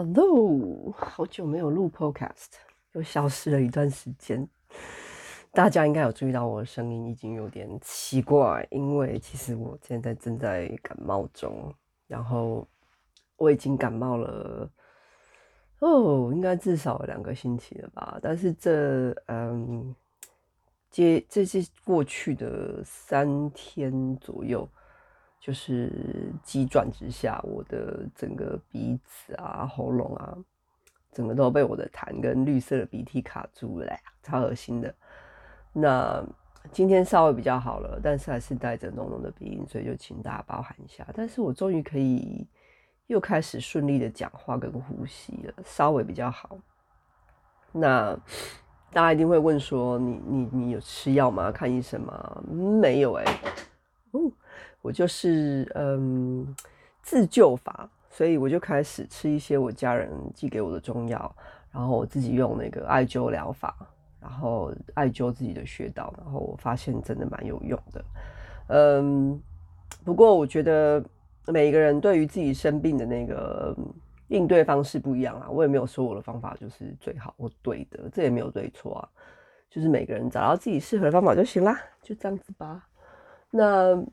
[0.00, 2.52] Hello，好久没有录 Podcast，
[2.92, 4.48] 又消失了一段时间。
[5.50, 11.74] 大家应该有注意到我的声音已经有点奇怪，因为其实我现在正在感冒中，
[12.06, 12.64] 然后
[13.36, 14.70] 我已经感冒了
[15.80, 18.20] 哦，应该至少两个星期了吧。
[18.22, 19.92] 但是这嗯，
[20.92, 24.68] 接这是过去的三天左右。
[25.48, 25.90] 就是
[26.42, 30.36] 急转直下，我的整个鼻子啊、喉咙啊，
[31.10, 33.86] 整个都被我的痰跟绿色的鼻涕卡住了，
[34.22, 34.94] 超恶心的。
[35.72, 36.22] 那
[36.70, 41.02] 今天稍微比较好了，但是还是带着浓浓的鼻音，所以就请大家包涵一下。
[41.14, 42.46] 但是我终于可以
[43.06, 46.58] 又开始顺利的讲话跟呼吸了，稍微比较好。
[47.72, 48.14] 那
[48.92, 51.50] 大家一定会问说，你你你有吃药吗？
[51.50, 52.42] 看医生吗？
[52.46, 53.24] 没有哎、
[54.10, 54.30] 哦。
[54.80, 56.54] 我就是嗯
[57.02, 61.34] 自救法，所以我就开始吃一些我家人寄给我的中药，
[61.72, 63.76] 然后我自己用那个艾灸疗法，
[64.20, 68.04] 然后艾灸自己的穴道，然后我发现真的蛮有用的。
[68.68, 69.40] 嗯，
[70.04, 71.04] 不过我觉得
[71.46, 73.76] 每一个人对于自己生病的那个
[74.28, 79.08] 应对方式不一样啊，我也没有说我的方法就是最好或对的，这也没有对错啊，
[79.70, 82.86] 就是每个人找到自己适合的方法就行啦，就这样子吧。
[83.50, 84.04] 那。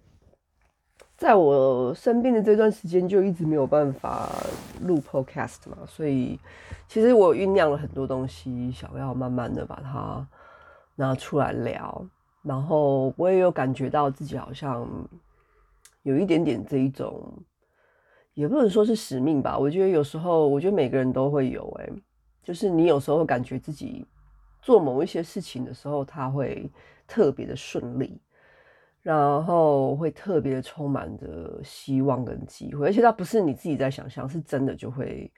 [1.17, 4.29] 在我生病的这段时间，就一直没有办法
[4.81, 6.37] 录 podcast 嘛，所以
[6.89, 10.27] 其实我酝酿了很多东西，想要慢慢的把它
[10.95, 12.05] 拿出来聊。
[12.43, 14.87] 然后我也有感觉到自己好像
[16.03, 17.31] 有一点点这一种，
[18.33, 19.57] 也不能说是使命吧。
[19.57, 21.93] 我觉得有时候，我觉得每个人都会有，欸，
[22.43, 24.05] 就是你有时候感觉自己
[24.61, 26.69] 做某一些事情的时候，它会
[27.07, 28.19] 特别的顺利。
[29.05, 35.31] 然后会特别充满着希望跟机会，而且它不是你自己在想象，是真的就会，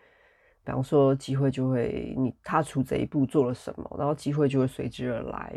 [0.63, 5.53] 比方说机会就会你踏出这一步做了什么，然后机会就会随之而来。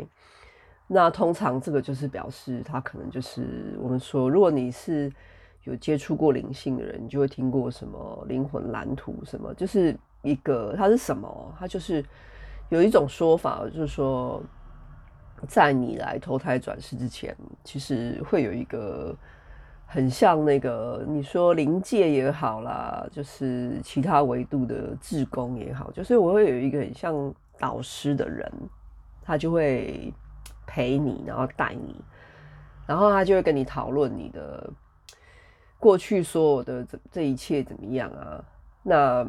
[0.87, 5.09] 那通常这个就是表示他可能就是我们说，如果你是
[5.63, 11.55] 有接触过灵性的人，你就会听过什么灵魂蓝图什么，就是一个它是什么？
[11.57, 12.03] 它就是
[12.67, 14.43] 有一种说法，就是说。
[15.47, 19.15] 在你来投胎转世之前，其实会有一个
[19.85, 28.51] 很像那个你说灵界也好啦，就是其他维度的志工也好，就是我会有一个很像导师的人，
[29.21, 30.13] 他就会
[30.67, 31.99] 陪你，然后带你，
[32.85, 34.69] 然后他就会跟你讨论你的
[35.79, 38.43] 过去所有的这这一切怎么样啊？
[38.83, 39.27] 那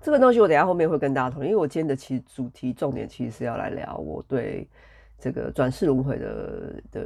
[0.00, 4.68] 这个东西我等下后面会跟大家讨论，因为我今天的其实主题重点其实是要来聊我对。
[5.18, 7.00] 这个转世轮回的的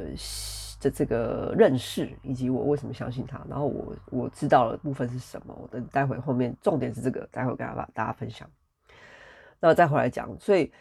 [0.81, 8.49] 的这个认识，以及我为什么相信他，然后我我知道的部分是什么，我等待会后面重点是这个，待会跟大家大家分享。
[9.59, 10.71] 那再回来讲，所以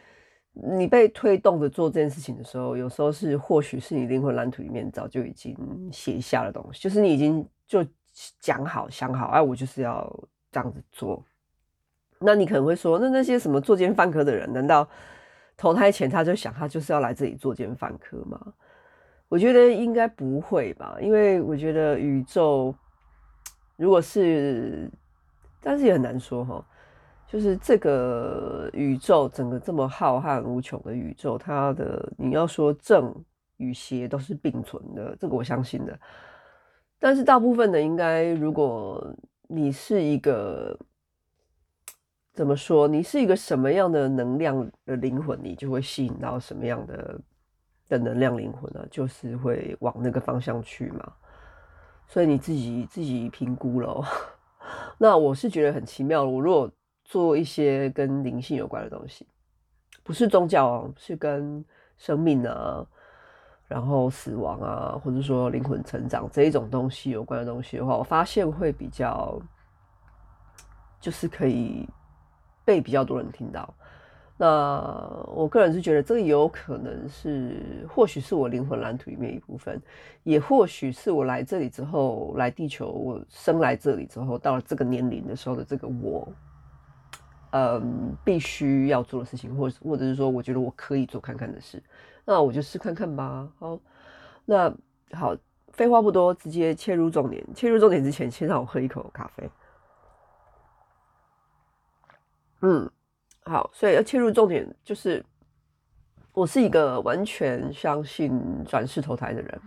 [0.53, 5.57] 你被推动着做这件事情的时候，有时候是或许是你灵魂蓝图里面早就已经
[5.93, 7.85] 写下的东西，就是你已经就
[8.41, 10.09] 讲好想好，哎，我就是要
[10.51, 11.25] 这样子做。
[12.21, 14.89] 那你可能会说，那那些什么作奸犯科的人，难道？
[15.59, 18.41] 投胎前他就想，他就是要来这里作奸犯科吗？
[19.29, 22.73] 我觉得应该不会吧，因为我觉得宇宙
[23.77, 24.89] 如果是，
[25.61, 26.65] 但是也很难说哈。
[27.27, 33.13] 就是这个宇宙整个这么浩瀚无穷的宇宙，它的你要说正
[33.57, 35.99] 与邪都是并存的，这个我相信的。
[37.01, 39.13] 但是大部分的应该，如果
[39.49, 40.79] 你是一个。
[42.39, 42.87] 怎么说？
[42.87, 47.21] 你是一个什么样的能量的灵魂，你就会吸引到什么样的
[47.89, 48.87] 的能量灵魂呢？
[48.93, 51.13] 就是会往那个方向去嘛。
[52.07, 54.05] 所以你自己自己评估咯。
[54.99, 56.23] 那我是觉得很奇妙。
[56.23, 56.71] 我如果
[57.03, 59.27] 做一些跟灵性有关的东西，
[60.05, 61.65] 不是宗教啊，是跟
[61.97, 62.87] 生命啊，
[63.67, 69.37] 然后死亡啊，或者说灵魂成长这一种东西有关的东西的话，我发现会比较，
[71.01, 71.85] 就是可以。
[72.69, 73.75] 被比较多人听到，
[74.37, 74.47] 那
[75.35, 79.81] 我个人是觉得这个有可能是，或许是我灵魂蓝图里面一部分，
[80.23, 86.29] 也或许是我来这里之后，来地球，我生来这里之后，到了这个年龄的时候的这个我，
[87.53, 91.83] 嗯，必须要做的事情，或者或者是说，我觉得我可以做看看的事，
[92.27, 93.49] 那我就试看看吧。
[93.59, 93.81] 好，
[94.45, 94.71] 那
[95.13, 95.35] 好，
[95.73, 97.43] 废话不多，直接切入重点。
[97.55, 99.49] 切入重点之前，先让我喝一口咖啡。
[102.63, 102.91] 嗯，
[103.45, 105.25] 好，所以要切入重点，就是
[106.33, 109.61] 我是一个完全相信转世投胎的人。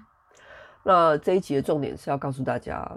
[0.84, 2.90] 那这一集的重点是要告诉大家，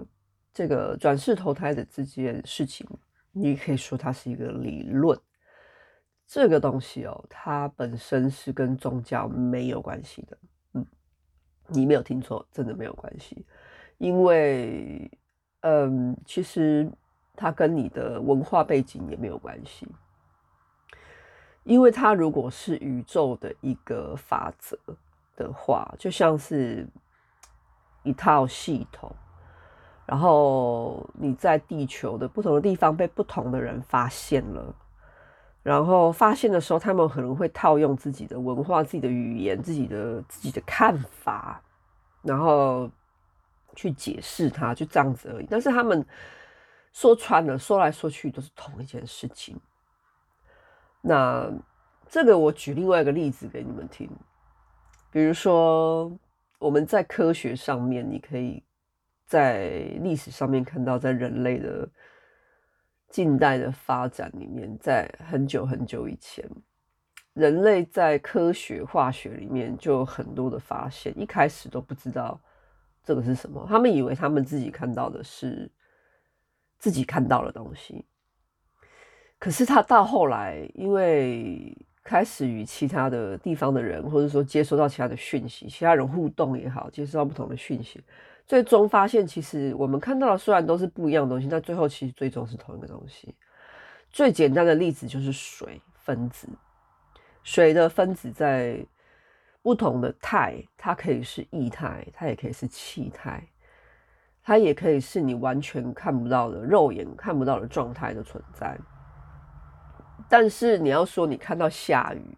[0.53, 2.87] 这个转世投胎的这件事情，
[3.31, 5.17] 你可以说它是一个理论。
[6.27, 10.37] 这个东西哦，它本身是跟宗教没有关系的。
[10.73, 10.85] 嗯，
[11.67, 13.45] 你没有听错，真的没有关系。
[13.99, 15.09] 因为，
[15.61, 16.91] 嗯，其实
[17.35, 19.87] 它跟你的文化背景也没有关系。
[21.63, 24.77] 因为它如果是宇宙的一个法则
[25.35, 26.87] 的话，就像是
[28.03, 29.11] 一套系统，
[30.05, 34.75] 然后你在地球的不同的地方被不同的人发现了。
[35.63, 41.59] 然后发现的时候，他们可能会套用自己的文化、自己的语言、自己的自己的看法，
[42.21, 42.87] 然后
[43.75, 45.47] 去解释它，就这样子而已。
[45.49, 46.05] 但是他们
[46.95, 49.55] 说穿了，说来说去都是同一件事情。
[51.01, 51.51] 那
[52.07, 54.09] 这个我举另外一个例子给你们听，
[55.11, 56.11] 比如说
[56.57, 58.63] 我们在科学上面，你可以
[59.27, 61.87] 在历史上面看到，在人类的。
[63.07, 66.43] 近代的发展里面，在很久很久以前，
[67.33, 72.37] 人类在科学化学里面就有很多的发现，一开始都不知道
[73.05, 75.71] 这个是什么，他们以为他们自己看到的是
[76.85, 78.05] 自己看到的东西，
[79.39, 87.99] 可是他到后来，因为开始与其他的地方的人，或者说接收到其他的讯息，其他人互动也好，接收到不同的讯息。
[88.45, 93.33] 最终发现，其实我们看到的虽然都是不一样的东西，但最后其实最终是同一个东西。
[94.11, 96.47] 最简单的例子就是水分子，
[97.41, 98.85] 水的分子在
[99.63, 103.43] 不同的态，它可以是液态，它也可以是气态，
[104.45, 108.77] 它也可以是你完全看不到的、肉眼看不到的状态的存在。
[110.29, 112.37] 但是你要说你看到下雨，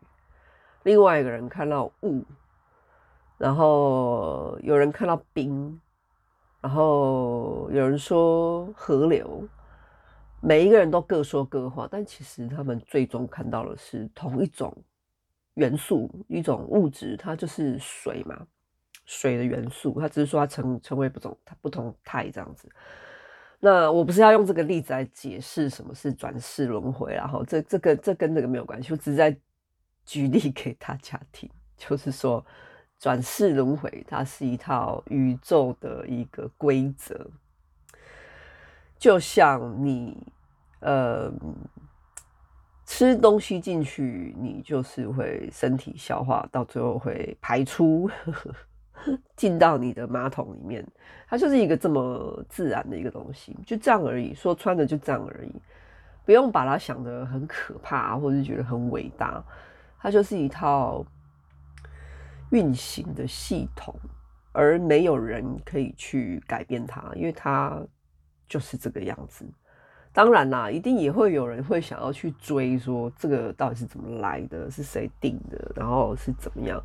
[0.83, 2.24] 另外一个人看到雾，
[3.38, 5.80] 然后有人看到冰。
[6.59, 9.48] 然后有人说河流，
[10.42, 14.75] 每一个人都各说各话，但其实他们最终看到的是同一种
[15.54, 18.36] 元素，一种物质，它就是水嘛，
[19.07, 22.69] 水的元素，它只是说它成成为不同它不同态这样子。
[23.59, 29.36] 那我不是要用这个例子来解释什么是转世轮回，然后这这个这跟这个没有关系，我只是在
[30.06, 32.45] 举例给大家听，就是说。
[33.00, 37.30] 转世轮回，它是一套宇宙的一个规则，
[38.98, 40.18] 就像你，
[40.80, 41.31] 呃，
[42.88, 48.09] 吃东西进去，你就是会身体消化，到最后会排出，
[49.36, 50.86] 进到你的马桶里面，
[51.27, 54.33] 它就是一个这么自然的一个东西，就这样而已。
[54.33, 55.51] 说穿了就这样而已，
[56.25, 59.44] 不用把它想得很可怕，或者是觉得很伟大，
[60.00, 61.06] 它就是一套。
[62.51, 63.94] 运行的系统，
[64.54, 67.77] 而没有人可以去改变它，因为它
[68.48, 69.45] 就是这个样子。
[70.13, 76.81] 当然啦，一定也会有人会想要去追，说这个到底是怎么来的，是谁定的，然后是怎么样？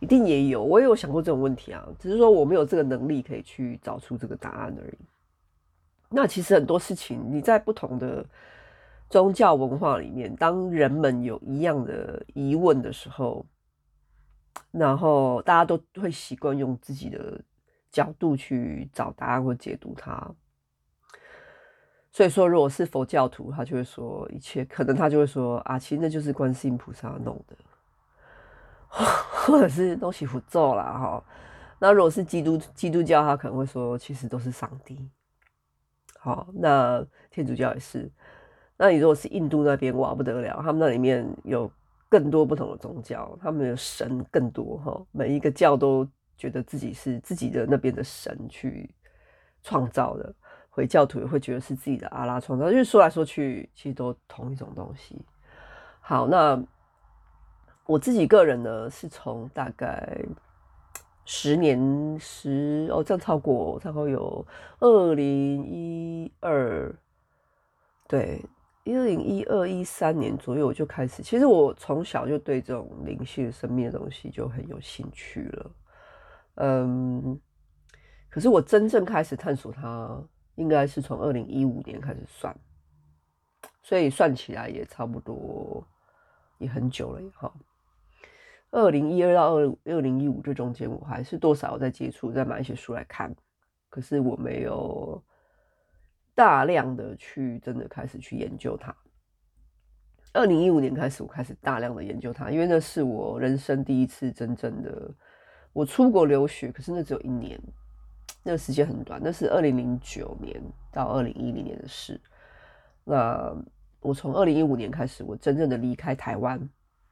[0.00, 4.98] 一定也有，我也有想过这种问题啊，只是说我没有这个能力可以去找出这个答案而已。
[6.10, 8.24] 那其实很多事情，你在不同的
[9.10, 13.44] 宗教文化里面，当人们有一样的疑问的时候，
[14.70, 17.40] 然后大家都会习惯用自己的
[17.90, 20.30] 角度去找答案或解读它。
[22.12, 27.56] 所以说，如果是佛教徒，他就会说一切可能，他就会说啊，其实那就是观世音菩萨弄的，
[29.46, 31.24] 或者是都是符咒啦哈。
[31.78, 35.10] 那如果是基督基督教，他可能会说其实都是上帝。
[36.18, 38.10] 好，那天主教也是。
[38.76, 41.70] 那你如果是印度那边，哇不得了，他们那里面有。
[42.08, 48.88] 更多不同的宗教，他们的神更多哈，每一个教都觉得自己是自己的那边的神去
[49.64, 50.32] 创造的，
[50.70, 55.20] 回教徒也会觉得是自己的阿拉创造，就是说来说去，其实都同一种东西。
[56.00, 56.56] 好，那
[57.86, 60.18] 我自己个人呢，是从大概
[61.24, 64.46] 十年十哦，这样超过，差不多有
[64.80, 66.94] 二零一二，
[68.08, 68.44] 对。
[68.84, 75.70] 一零一二一三年左右我就开始，其实我从小就对这种灵性、生命的东西就很有兴趣了。
[76.54, 77.40] 嗯，
[78.30, 80.22] 可是我真正开始探索它，
[80.54, 82.56] 应该是从二零一五年开始算，
[83.82, 85.84] 所以算起来也差不多
[86.58, 87.52] 也很久了哈。
[88.76, 93.34] 二零一二到二二零一五这中间，我还是多少在接触，在买一些书来看，
[93.88, 95.22] 可是我没有。
[96.34, 98.94] 大量的去真的开始去研究它。
[100.34, 105.10] 二零一五年开始，我开始大量的研究它，因为那是我人生第一次真正的
[105.72, 107.58] 我出国留学，可是那只有一年，
[108.42, 112.20] 那个时间很短，那是二零零九年到二零一零年的事。
[113.02, 113.56] 那
[114.00, 116.60] 我从二零一五年开始，我真正的离开台湾，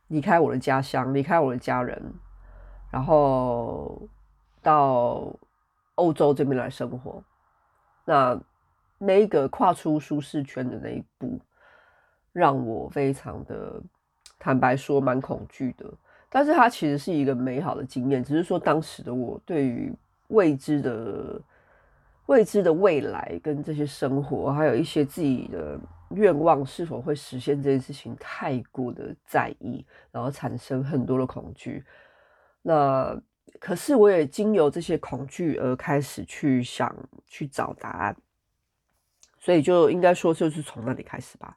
[0.09, 2.03] 离开我的家乡，离开我的家人，
[2.91, 4.09] 然后
[4.63, 5.35] 到
[5.97, 7.23] 欧洲这边来生活。
[8.05, 8.41] 那
[8.99, 11.41] 那一个跨出舒适圈的那一步，
[12.33, 13.83] 让我非常的
[14.39, 15.91] 坦白说，蛮恐惧的。
[16.29, 19.93] 但是它其实是一个美好的经验，只是说当时的我对于
[20.29, 21.41] 未知的、
[22.27, 25.79] 未知的未来跟这些生活，还有一些自己的
[26.11, 31.85] 愿望是否会实现这件事情，太过的在意，然后产生很多的恐惧。
[32.63, 33.21] 那
[33.59, 36.95] 可是我也经由这些恐惧而开始去想
[37.27, 38.17] 去找答案，
[39.39, 41.57] 所以就应该说就是从那里开始吧，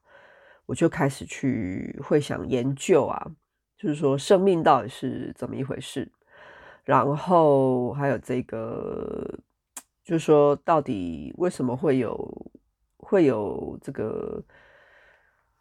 [0.66, 3.32] 我就开始去会想研究啊。
[3.78, 6.12] 就是说，生命到底是怎么一回事？
[6.84, 9.38] 然后还有这个，
[10.04, 12.52] 就是说，到底为什么会有
[13.08, 14.44] 会有这个，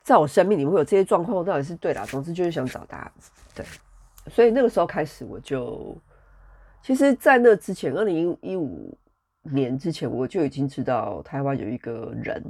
[0.03, 2.05] 在我生命里面会有这些状况，到底是对的。
[2.07, 3.13] 总之就是想找答案。
[3.55, 3.65] 对，
[4.31, 5.97] 所以那个时候开始，我就
[6.83, 8.99] 其实，在那之前，二零一五
[9.43, 12.43] 年之前，我就已经知道台湾有一个人，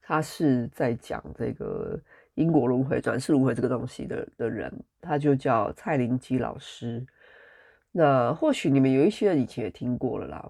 [0.00, 2.00] 他是在讲这个。
[2.38, 7.04] 因果轮回、转世轮回这个东西的的人，他就叫蔡林基老师。
[7.90, 10.48] 那或许你们有一些人以前也听过了啦，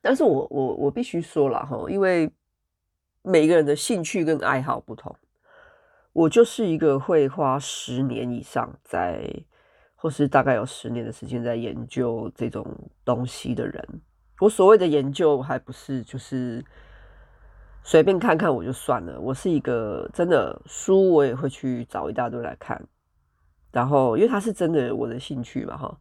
[0.00, 2.30] 但是我我我必须说了哈，因为
[3.22, 5.14] 每个人的兴趣跟爱好不同，
[6.12, 9.22] 我就是一个会花十年以上在，
[9.94, 12.66] 或是大概有十年的时间在研究这种
[13.04, 14.02] 东西的人。
[14.40, 16.64] 我所谓的研究，还不是就是。
[17.82, 22.78] 随便看看我就算了，我是一个真的书我也会去找一大堆来看，
[23.72, 25.98] 然后因为它是真的我的兴趣嘛哈，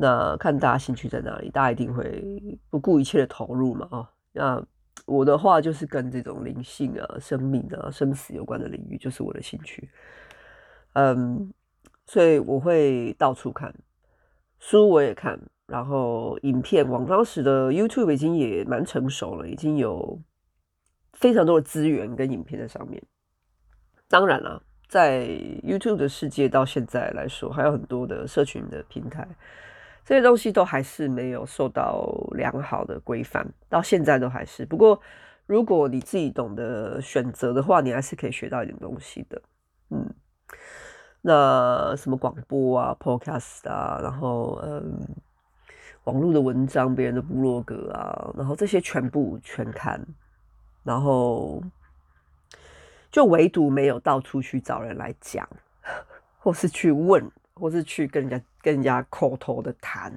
[0.00, 4.10] 那看大家兴趣在哪里，大家一定会不顾一切的投入嘛哈。
[4.32, 4.64] 那
[5.06, 9.90] 我的话就是跟这种灵性啊、生命啊、生死有关的领域，就是我的兴趣。
[10.94, 11.52] 嗯，
[12.06, 13.74] 所以我会到处看
[14.58, 20.20] 书，我也看，然后影片，网当时的 YouTube 已经也蛮成熟了，已经有。
[21.14, 23.02] 非常多的资源跟影片在上面，
[24.08, 25.26] 当然了，在
[25.62, 29.28] YouTube 的世界到现在来说，还有很多的社群的平台，
[30.04, 34.66] 这些东西都还是没有受到良好的规范，到现在都还是。
[34.66, 35.00] 不过，
[35.46, 39.42] 如果你自己懂得选择的话，你还是可以学到一点东西的。
[39.90, 40.08] 嗯，
[41.20, 45.00] 那什么广播啊、Podcast 啊，然后嗯，
[46.04, 50.04] 网络的文章、别人的部落格啊，然后这些全部全看。
[50.82, 51.62] 然后，
[53.10, 55.46] 就唯独没有到处去找人来讲，
[56.38, 57.30] 或是去问，
[57.60, 60.12] 或是去跟人家跟人家口头的谈。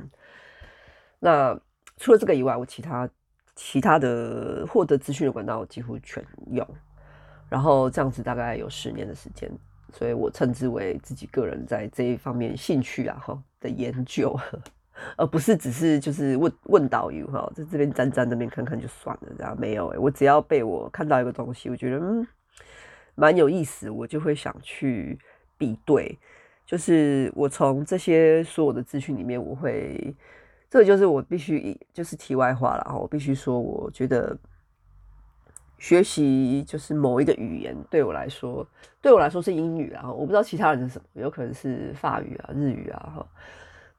[1.20, 1.60] 那
[1.98, 3.08] 除了这个以外，我其他
[3.56, 6.68] 其他的获得资讯的管道我几乎全用。
[7.50, 9.52] 然后这样子大概有十年的时间，
[9.92, 14.36] 所以我称之为自己个人在这一方面兴趣啊哈的研究。
[15.18, 22.28] 而不是只是就是问问导游哈，在这边沾沾那边看看就算了，这样没有诶、我只要被我看到一个东西，我觉得嗯
[23.16, 25.18] 蛮有意思，我就会想去
[25.58, 26.18] 比对。
[26.66, 30.16] 就是我从这些所有的资讯里面，我会
[30.70, 34.36] 这个就是我必须就是题外话了哈，我必须说，我觉得
[35.78, 38.66] 学习就是某一个语言对我来说，
[39.02, 43.28] 对我来说是英语啊，我不知道其他人是什么，有可能是法语啊、日语啊哈。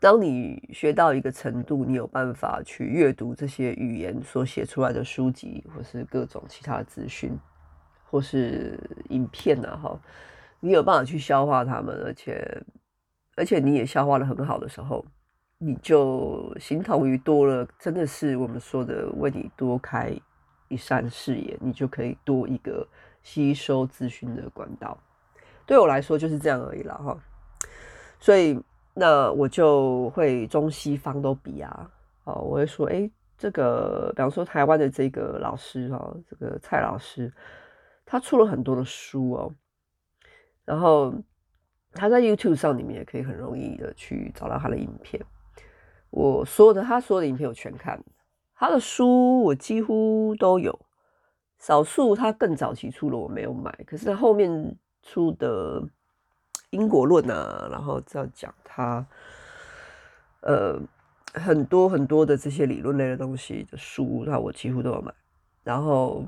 [0.00, 7.38] 当你学到一个程度，你有办法去阅读这些语言所写出来的书籍，或是各种其他资讯，
[8.10, 8.78] 或是
[9.10, 10.00] 影片啊，哈，
[10.64, 12.62] 你有办法去消化它们，而且
[13.36, 15.04] 而且你也消化得很好的时候，
[15.58, 20.10] 你就形同于多了，真的是我们说的为你多开
[20.68, 22.88] 一扇视野，你就可以多一个
[23.22, 24.96] 吸收资讯的管道。
[25.66, 27.18] 对我来说就是这样而已了，哈，
[28.18, 28.58] 所以。
[28.96, 31.90] 那我就会中西方都比啊，
[32.22, 37.34] 哦，我会说，哎，这个，比方说台湾的这个老师哦，这个蔡老师，
[38.06, 39.52] 他出了很多的书哦，
[40.64, 41.14] 然后
[41.92, 45.24] 他在 YouTube 上，你们也可以很容易的去找到他的影片。
[46.10, 48.02] 我所有的他所有的影片我全看，
[48.54, 50.78] 他的书我几乎都有，
[51.58, 55.82] 少数他更早期出了我没有买，可是他后面出的。
[56.70, 59.06] 因果论啊，然后这样讲他，
[60.40, 60.76] 呃，
[61.32, 65.14] 很多很多的这些理论类的东西的书，那我几乎都有买。
[65.62, 66.24] 然后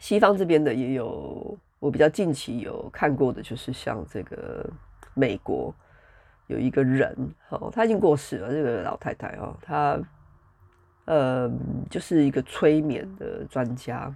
[0.00, 4.64] 西方这边的也有，我比较近期有看过的，就是像这个
[5.12, 5.74] 美国
[6.46, 7.14] 有一个人，
[7.50, 10.00] 哦，他已经过世了，这个老太太哦，她，
[11.04, 11.50] 呃，
[11.90, 14.10] 就是一个催眠的专家。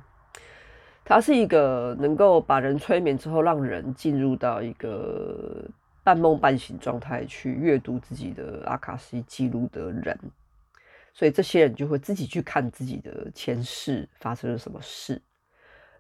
[1.05, 5.63] 他是一个能够把人催眠之后，让人进入到一个
[6.03, 10.19] 半梦半醒状态去阅读自己的阿卡西记录的人。
[11.13, 15.21] 所以这些人就会自己去看自己的前世发生了什么事，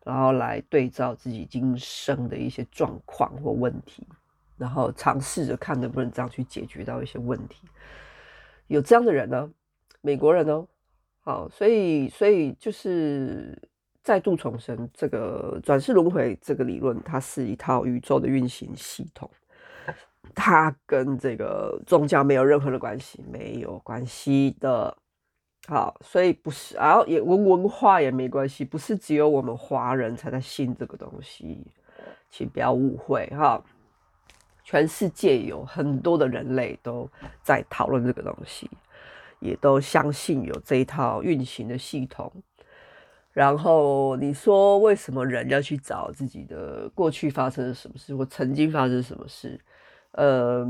[0.08, 4.06] 然后来对照自己今生的一些状况或问题，
[4.56, 7.68] 然后尝试着看能不能这样去解决到一些问题。
[8.68, 9.50] 有这样的人呢，
[10.00, 10.66] 美国人哦，
[11.20, 13.54] 好，所以所以就是
[14.02, 19.30] 再度重申，这个转世轮回这个理论，它是一套宇宙的运行系统。
[20.34, 24.96] 它跟这个宗教没有任何的关系，没有关系的。
[25.68, 31.66] 好，所以不是，然后也文文化也没关系，不是只有我们华人才在信这个东西，
[32.30, 33.62] 请不要误会哈。
[34.64, 37.06] 全世界有很多的人类都
[37.42, 38.70] 在讨论这个东西，
[39.40, 42.32] 也都相信有这一套运行的系统。
[43.34, 49.60] 然后你说为什么人要去找自己的过去发生了什么事，或曾经发生什么事？
[50.12, 50.66] 呃，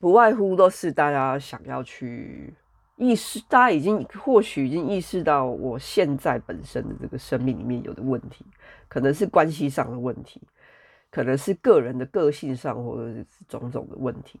[0.00, 2.52] 不外乎都是大家想要去。
[3.00, 8.44] 意识，大家已经或许已经意识到，我现在本身的这个生命里面有的问题，
[8.88, 10.38] 可能是关系上的问题，
[11.10, 14.38] 可能是个人的个性上，或者是种种的问题，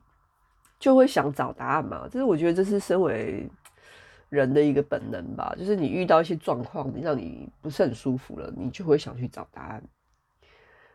[0.78, 2.06] 就会想找答案嘛。
[2.06, 3.48] 就是我觉得这是身为
[4.28, 5.54] 人的一个本能吧。
[5.58, 9.82] 就是你遇到一些状况，让你不是很舒服了，你就会想去找答案。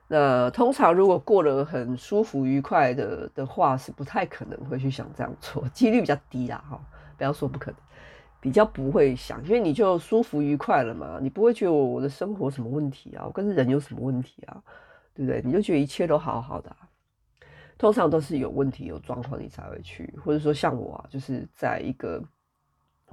[0.08, 6.80] 那通常如果过得很舒服愉快的的话，是不太可能会去想这样做，几率比较低啦，哈。
[7.18, 7.80] 不要说不可能，
[8.40, 14.62] 比较不会想，因为你就舒服愉快了嘛，你不会觉得我的生活什么问题啊，我跟人有什么问题啊，
[15.16, 15.42] 对不对？
[15.44, 16.76] 你就觉得一切都好好的。
[17.78, 22.24] 通常都是有问题、有状况，你才会去，或者说像我啊，就是在一个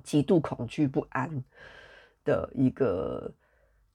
[0.02, 1.28] 极度恐惧不安
[2.24, 3.32] 的一个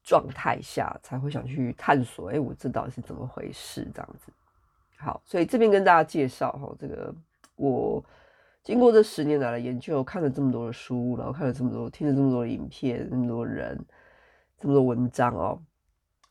[0.02, 2.30] 状态下，才会想去探索。
[2.30, 3.88] 哎，我这到底是怎么回事？
[3.94, 4.32] 这样子。
[4.96, 7.14] 好，所以这边跟大家介绍哈，这个
[7.56, 8.04] 我。
[8.68, 13.82] 经过这十年来的研究，看了这么多的书，然后看了这么多，听了这么多的影片，这么多人，
[14.58, 15.62] 这么多文章哦，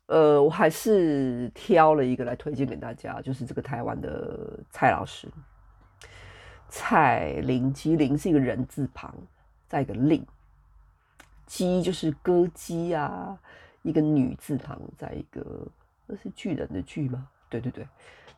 [0.06, 5.28] 呃，我还是挑了一个来推荐给大家，就是这个台湾的蔡老师，
[6.69, 9.12] 蔡灵姬，灵是一个人字旁，
[9.67, 10.23] 再一个令，
[11.47, 13.36] 姬就是歌姬啊，
[13.82, 15.67] 一个女字旁，再一个
[16.06, 17.28] 那是巨人的巨吗？
[17.50, 17.84] 对对对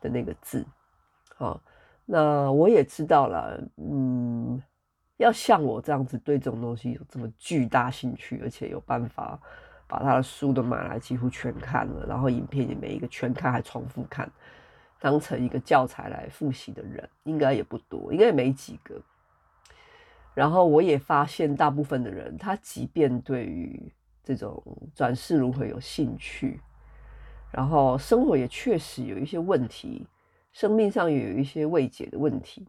[0.00, 0.64] 的那个字，
[1.36, 1.60] 好。
[2.12, 4.60] 那我也知道了，嗯，
[5.18, 9.38] 要像我这样子对这种东西有这么巨大兴趣，而且有办法
[9.86, 14.28] 把他的书都买来几乎全看了，然后影片也每一个全看还重复看，
[14.98, 19.00] 当成一个教材来复习的人，应该也不多，应该也没几个。
[20.34, 23.80] 然后我也发现，大部分的人，他即便对于
[24.24, 24.60] 这种
[24.96, 26.60] 转世如何有兴趣，
[27.52, 30.04] 然后生活也确实有一些问题。
[30.52, 32.66] 生命上也有一些未解的问题，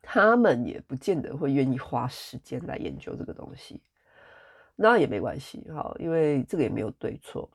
[0.00, 3.80] 他们也不见得会愿意花时间来研究这个东西，
[4.74, 7.48] 那也没关系哈，因为这个也没有对错。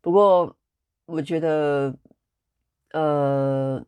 [0.00, 0.54] 不过
[1.06, 1.94] 我觉得，
[2.92, 3.84] 呃，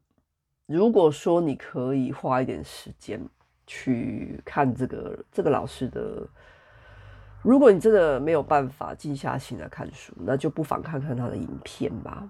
[0.67, 3.21] 如果说你可以花一点时间
[3.67, 6.27] 去看这个这个老师的，
[7.43, 12.29] 如果你真的没有办法静下心来看书，那就不妨看看他的影片吧。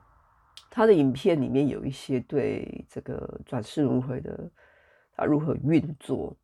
[0.70, 4.50] 他的影片里面有一些对这个转世轮回的
[5.12, 6.37] 他如何运作，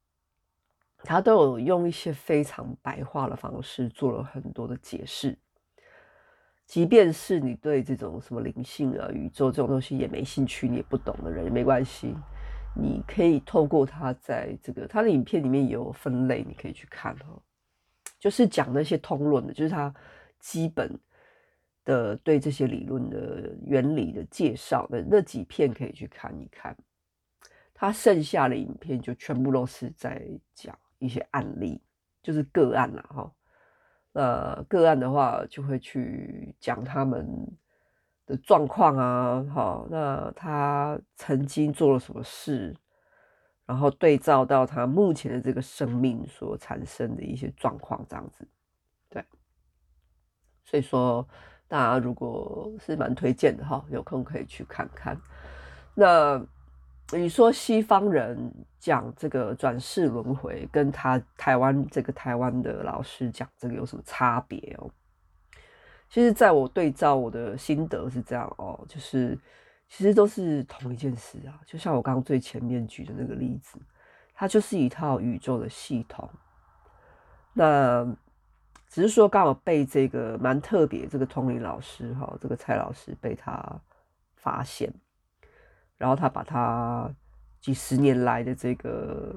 [0.99, 5.37] 他都有用一些非常白话的方式做了很多的解释。
[6.67, 12.15] 即便是你对这种什么灵性啊、宇宙这种东西也没兴趣，你也不懂的人也没关系，
[12.75, 17.41] 你可以透过他在这个他的影片里面有分类，你可以去看哦，
[18.19, 19.95] 就是讲那些通论的，就是他
[20.41, 20.99] 基本。
[21.85, 26.75] 的对这些理论的原理的介绍的那几片可以去看一看，
[27.75, 31.83] 他剩下的影片就全部都是在讲一些案例，
[32.23, 33.33] 就是个案啦哈。
[34.13, 37.29] 呃，个案的话就会去讲他们
[38.25, 42.75] 的状况啊，好，那他曾经做了什么事，
[43.67, 48.49] 然后对照到他目前的这个生命所产生的一些状况，这样子，
[49.11, 49.23] 对，
[50.65, 51.29] 所以说。
[51.75, 55.21] 大家如果是蛮推荐的哈，有空可以去看看。
[55.93, 56.41] 那
[57.11, 58.39] 你说西方人
[58.79, 64.89] 讲这个转世轮回，跟他台湾这个台湾的老师讲这个有什么差别哦？
[66.09, 69.37] 其实，在我对照我的心得是这样哦，就是
[69.89, 71.59] 其实都是同一件事啊。
[71.67, 73.81] 就像我刚刚最前面举的那个例子，
[74.33, 76.31] 它就是一套宇宙的系统。
[77.53, 78.07] 那
[78.95, 83.61] 只是说刚好被这个蛮特别这个通灵老师哈，这个蔡老师被他
[84.37, 84.89] 发现，
[85.99, 87.13] 然后他把他
[87.61, 89.35] 几十年来的这个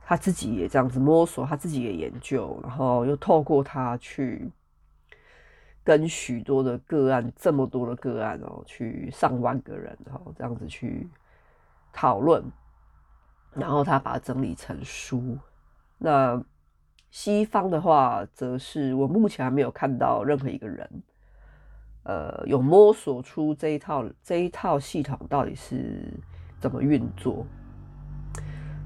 [0.00, 4.48] 他自己也这样子摸索，他自己也研究，然后又透过他去
[5.82, 11.08] 跟许多的个案，这么多的个案哦，去上万个人哈，这样子去
[11.92, 12.44] 讨论，
[13.54, 15.36] 然后他把它整理成书，
[15.98, 16.40] 那。
[17.10, 21.02] 西方的话，则是我目前还没有看到任何一个人，
[22.02, 26.12] 呃，有摸索出这一套这一套系统到底是
[26.60, 27.46] 怎么运作。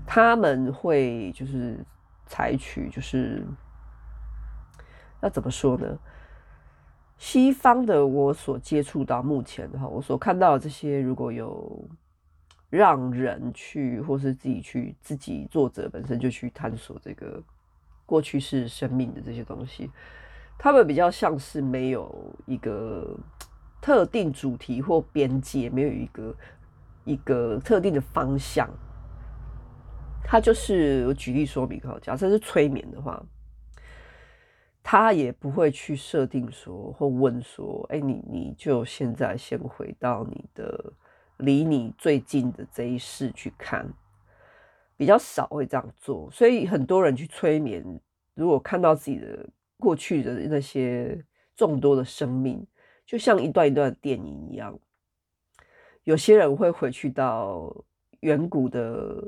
[0.07, 1.85] 他们会就是
[2.27, 3.45] 采取就是
[5.21, 5.99] 要怎么说呢？
[7.19, 11.89] 西方的我所接触到目前的话，我所看到的这些，如果有
[12.69, 17.43] 让人去，或是自己去，自己作者本身就去探索这个。
[18.13, 19.91] 过去式生命的这些东西，
[20.59, 23.19] 他们比较像是没有一个
[23.81, 26.37] 特定主题或边界，没有一个
[27.05, 28.69] 一个特定的方向。
[30.23, 33.25] 他就是我举例说明哈，假设是催眠的话，
[34.83, 40.93] 他也不会去设定说或问说，哎，你你就现在先回到你的
[41.39, 43.91] 离你最近的这一世去看。
[44.97, 47.85] 比较少会这样做，所以很多人去催眠，
[48.35, 49.47] 如果看到自己的
[49.79, 51.19] 过去的那些
[51.57, 52.65] 众多的生命，
[53.05, 54.79] 就像一段一段的电影一样。
[56.05, 57.75] 有些人会回去到
[58.21, 59.25] 远古的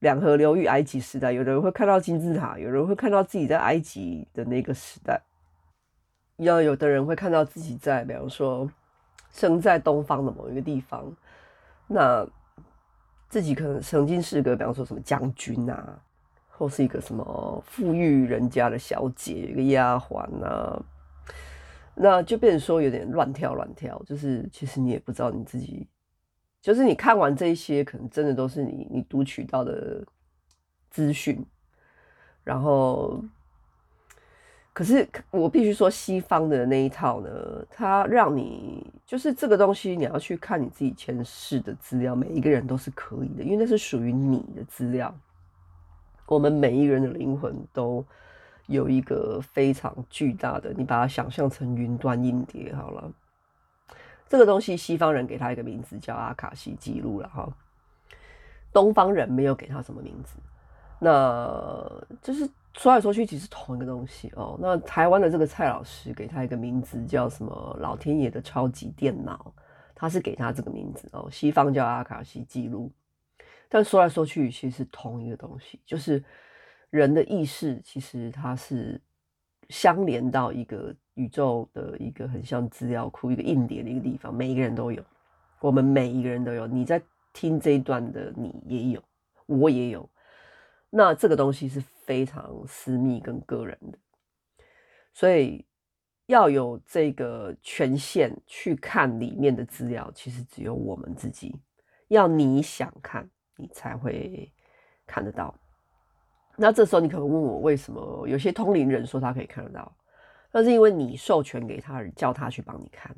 [0.00, 5.22] 两河流域埃及时代，有人会看到金字塔，有人会看到自己在埃及的那个时代，
[6.36, 8.70] 要有的人会看到自己在，比方说
[9.30, 11.10] 生在东方的某一个地方，
[11.86, 12.28] 那。
[13.34, 16.00] 自己可能曾经是个，比方说什么将军啊，
[16.46, 20.80] 或是一个什么富裕人家的小姐，一个丫鬟啊，
[21.96, 25.88] 那就变成说有点乱跳乱跳，就是其实你也不知道你自己，
[26.62, 30.06] 就是你看完这些，可能真的都是你你读取到的
[30.90, 31.44] 资讯，
[32.44, 33.20] 然后。
[34.74, 37.30] 可是我必须说，西方的那一套呢，
[37.70, 45.14] 它让你就是这个东西，你要去看你自己前世的资料，每一个人都是可以的，因为那是属于你的资料。
[46.26, 48.04] 我们每一个人的灵魂都
[48.66, 53.12] 有一个非常巨大的，你把它想象成云端硬碟好了。
[54.28, 57.48] 这个东西，西方人给他一个名字叫阿卡西记录了哈，
[58.72, 60.36] 东方人没有给他什么名字，
[61.04, 62.48] 那就是。
[62.76, 64.58] 说来说去，其实同一个东西哦。
[64.60, 67.76] 那台湾的这个蔡老师给他一个名字叫什么？
[67.78, 69.54] 老天爷的超级电脑，
[69.94, 71.28] 他是给他这个名字哦。
[71.30, 72.90] 西方叫阿卡西记录，
[73.68, 76.20] 但说来说去，其实是同一个东西，就是
[76.90, 79.00] 人的意识，其实它是
[79.68, 85.00] 相连到一个宇宙的一个很像资料库、一个硬碟的一个地方，每一个人都有，
[85.60, 86.66] 我们每一个人都有。
[86.66, 87.00] 你在
[87.32, 89.00] 听这一段的，你也有，
[89.46, 90.10] 我也有。
[90.96, 93.98] 那这个东西是非常私密跟个人的，
[95.12, 95.66] 所以
[96.26, 101.60] 要有这个权限去看里面的资料，其实只有我们自己。
[102.06, 104.52] 要你想看，你才会
[105.04, 105.52] 看得到。
[106.54, 109.96] 那这时候你可能问我，为什么有些通灵人说他可以看得到？
[110.52, 113.12] 那是因为你授权给他，叫他去帮你看。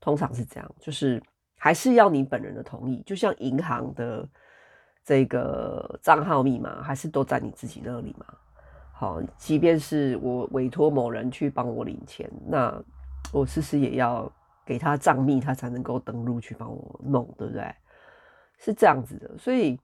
[0.00, 1.22] 通常是这样，就是
[1.58, 4.26] 还是要你本人的同意，就像银行的。
[5.04, 8.26] 这个账号密码还是都在你自己那里嘛？
[8.92, 12.80] 好，即便是我委托某人去帮我领钱，那
[13.32, 14.30] 我是不是也要
[14.64, 17.74] 给他账密，他才能够登录去帮我弄，对不对？
[18.58, 19.36] 是这样子的。
[19.36, 19.76] 所以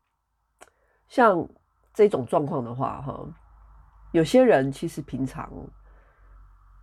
[1.08, 1.44] 像
[1.92, 3.26] 这种状况的话，哈，
[4.12, 5.50] 有些人其实平常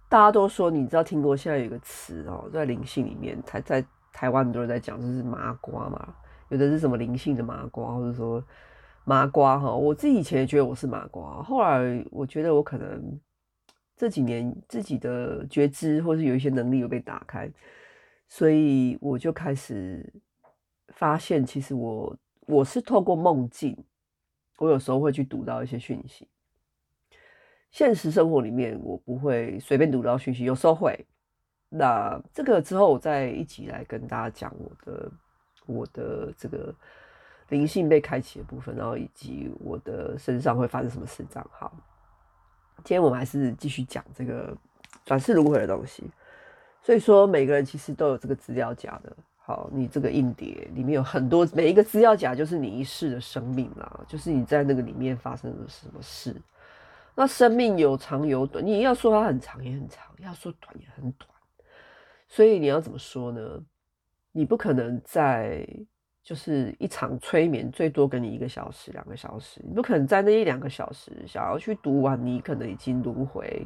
[0.10, 6.14] 大家都说，你知道听过现在有一个词哦，在灵性里面，台在台湾很多人在讲，就是麻瓜嘛。
[6.50, 8.44] 有的是什么灵性的麻瓜，或者说
[9.04, 9.74] 麻瓜哈。
[9.74, 13.20] 我自己以前也觉得我是麻瓜，后来我觉得我可能
[13.98, 17.50] 这几年自己的觉知或是有一些能力有被打开，
[18.28, 20.08] 所以我就开始
[20.90, 23.76] 发现，其实我我是透过梦境，
[24.60, 26.28] 我有时候会去读到一些讯息。
[27.72, 31.06] 现实生活里面我不会随便读到讯息，有时候会。
[31.70, 35.12] 那这个之后我再一起来跟大家讲我的。
[35.66, 36.74] 我的这个
[37.50, 41.72] 灵性被开启的部分，然后以及我的身上会发生什么事，这样好。
[42.78, 44.56] 今天我们还是继续讲这个
[45.06, 46.04] 转世轮回的东西。
[46.82, 49.16] 所以说，每个人其实都有这个资料夹的。
[49.38, 56.36] 好，你这个硬碟里面有很多，每一个资料夹就是你一世的生命啦，就是你在那个里面发生了什么事。
[57.14, 61.30] 那生命有长有短，你要说它很长也很长，要说短也很短。
[62.28, 63.42] 所以你要怎么说呢？
[64.38, 65.66] 你不可能在
[66.22, 73.66] 就是一场催眠最多给你一个小时、两个小时，你不可能在那一两个小时想要去读完你可能已经轮回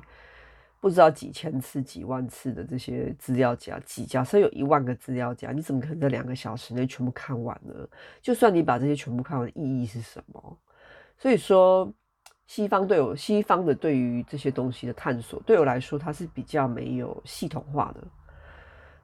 [0.80, 3.80] 不知道几千次、几万次的这些资料夹。
[3.80, 7.74] 几假设有一万个资料夹，你怎么可能在两个小时内全部看完呢？
[8.22, 10.58] 就算你把这些全部看完，意义是什么？
[11.18, 11.92] 所以说。
[12.48, 18.04] 西方对我，西方的对于这些东西的探索，对我来说，它是比较没有系统化的。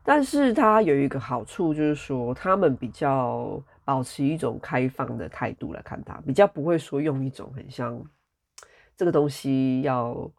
[0.06, 8.00] 但是它有一个好处，就是说他们比较保持一种开放的态度来看它，比较不会说用一种很像
[8.96, 10.32] 这个东西要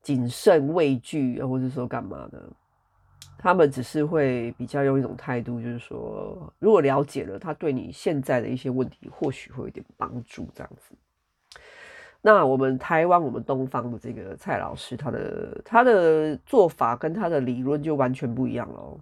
[0.00, 2.42] 谨慎畏惧，或者说干嘛的。
[3.36, 10.94] 他们只是会比较用一种态度，就是说，如果了解了，他对你现在的一些问题，或许会有点帮助，这样子。
[12.20, 19.00] 那我们台湾，我们东方的这个蔡老师，他的他的做法跟他的理论就完全不一样喽。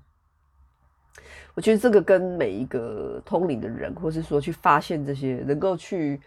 [1.55, 6.20] 我觉得这个跟每一个通灵的人，或是说去发现这些，能够去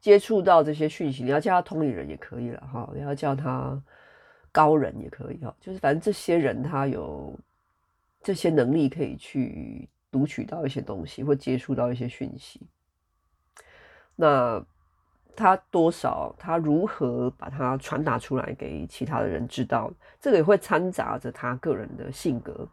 [0.00, 3.80] 接触到这些讯息，你要叫他通灵人也可以了哈，你要叫他
[4.50, 7.38] 高人也可以哈，就是反正这些人他有
[8.20, 12.60] 这些能力，可以去读取到一些东西，或接触到一些讯息。
[14.16, 14.62] 那。
[15.34, 19.90] 他多少，他如何把它传达出来给其他的人知道？
[20.20, 22.68] 这个也会掺杂着他个人的性格。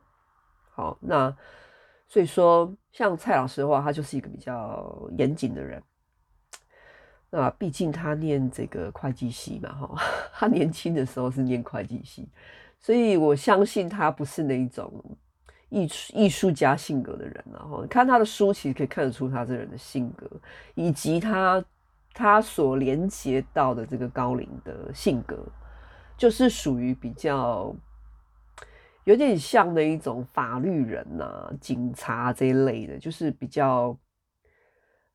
[0.72, 1.34] 好，那
[2.08, 5.82] 所以说，像蔡老师的话，他就是一个比较严谨的人。
[7.30, 10.02] 那毕竟他念这个会计系嘛，哈，
[10.36, 12.28] 他年轻的时候是念会计系，
[12.80, 14.92] 所以我相信他不是那一种
[15.70, 17.46] 艺术艺术家性格的人。
[17.54, 20.30] 然后看他的书，其实可以看得出他这人的性格，
[20.76, 21.64] 以及他。
[22.20, 25.38] 他所连接到的这个高灵的性格，
[26.18, 27.74] 就是属于比较
[29.06, 33.98] 有点像那一种法律人呐、啊、警察这一类的，就是比较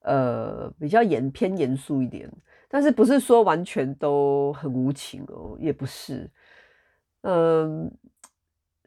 [0.00, 2.32] 呃比较严偏严肃一点，
[2.70, 6.30] 但是不是说完全都很无情哦，也不是。
[7.20, 7.92] 嗯，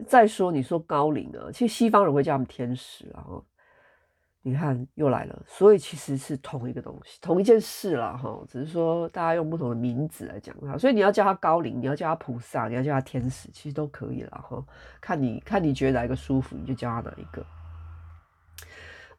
[0.07, 3.23] 再说你说高灵啊，其实西方人会叫他们天使啊。
[4.47, 10.77] 你看又来了，所以其实是同一个东西，同一件事啦，哈，只是说大家用不同的名字来讲它。
[10.77, 14.63] 所以你要叫他高龄，你要叫他菩萨，你要叫他天使，其实都可以啦，哈。
[15.01, 17.45] 看你看你觉得哪一个舒服，你就叫他哪一个。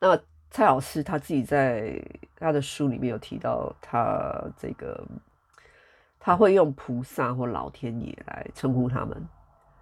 [0.00, 0.18] 那
[0.50, 2.02] 蔡老师他自己在
[2.34, 5.06] 他的书里面有提到，他这个
[6.18, 9.22] 他会用菩萨或老天爷来称呼他们，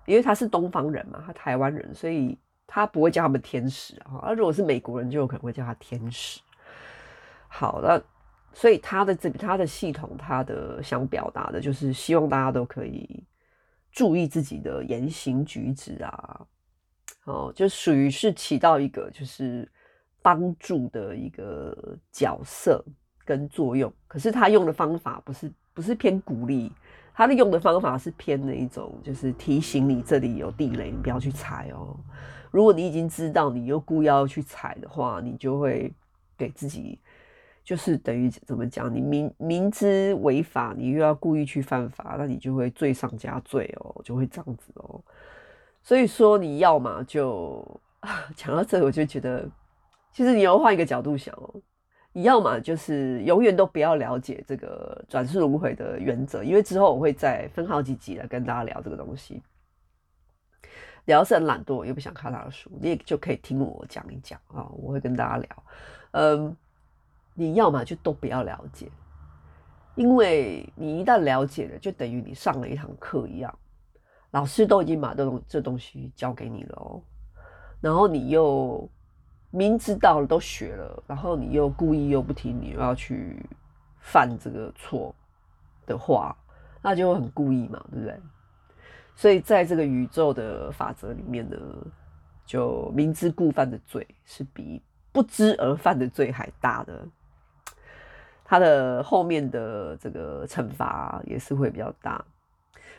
[0.06, 2.36] 因为他是东方人嘛，他台湾人，所以。
[2.66, 6.40] 他不会叫他们天使啊，而如果是美国人，就有可能会叫他天使。
[7.48, 8.04] 好了，
[8.52, 13.24] 所以他的这他的系统，他的想表达的就是希望大家都可以
[13.92, 16.46] 注意自己的言行举止啊，
[17.24, 19.70] 哦，就属于是起到一个就是
[20.20, 22.84] 帮助的一个角色
[23.24, 23.90] 跟作用。
[24.06, 26.70] 可是他用的方法不是不是偏鼓励，
[27.14, 31.96] 他的用的方法是偏那一种，就是提醒你这里有地雷，你不要去踩哦。
[32.50, 35.92] 如果你已经知道，你又故意要去踩的话，你就会
[36.38, 36.98] 给自己，
[37.64, 38.94] 就是等于怎么讲？
[38.94, 45.00] 你明明知违法，你又要故意去犯法，那你就会罪上加罪哦，就会这样子哦。
[45.82, 47.64] 所以说，你要嘛就
[48.34, 49.48] 讲到这，我就觉得，
[50.12, 51.54] 其实你要换一个角度想哦，
[52.12, 59.42] 你要嘛就是永远都不要了解这个转世轮回的原则，因为之后我会再分好几集来跟大家聊这个东西。
[61.06, 64.66] 你要是很懒惰，又不想看他的书，你也就可以听我讲一讲啊。
[64.72, 65.48] 我会跟大家聊，
[66.10, 66.56] 嗯，
[67.32, 68.90] 你要么就都不要了解，
[69.94, 73.56] 因为你一旦了解了，就等于你上了一堂课一样，
[74.32, 77.00] 老师都已经把这东这东西教给你了哦，
[77.80, 78.88] 然后你又
[79.50, 83.48] 明知道了都学了，然后你又故意又不听，你又要去
[84.00, 85.14] 犯这个错
[85.86, 86.36] 的话，
[86.82, 88.20] 那就很故意嘛，对不对？
[89.18, 91.56] 所以，在这个宇宙的法则里面呢，
[92.44, 97.08] 就明知故犯的罪是比不知而犯的罪还大的，
[98.44, 102.22] 他的后面的这个惩罚也是会比较大。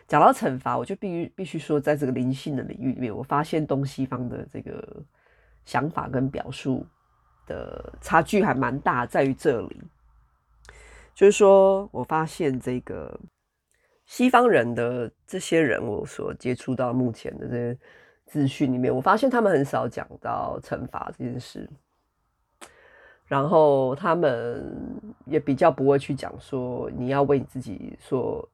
[0.08, 4.84] 讲到惩罚，我就必须必须说，在这个灵性的领域里面，我发现东西方的这个
[5.66, 6.84] 想法跟表述
[7.46, 9.80] 的差距还蛮大，在于这里，
[11.14, 13.20] 就是说我发现这个。
[14.08, 17.78] 西方人的这些人，我所接触到目前的这些
[18.26, 21.70] 资讯里面，我发现他们很少讲到惩罚这件事，
[23.26, 24.74] 然后他们
[25.26, 28.50] 也比较不会去讲说你要为你自己所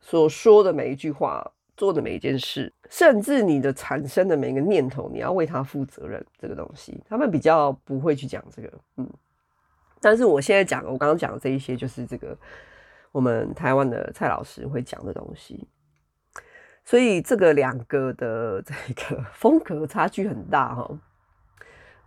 [0.00, 6.24] 所说的每一句话，做的每一件事，甚至你的产生的每一个念头，你要为他负责任。
[6.38, 9.10] 这个东西，他们比较不会去讲这个，嗯。
[10.02, 12.36] 但是我现在讲，我刚刚讲的这一些，就是这个
[13.12, 15.68] 我们台湾的蔡老师会讲的东西。
[16.84, 20.98] 所以这个两个的 这个风格差距很大哈。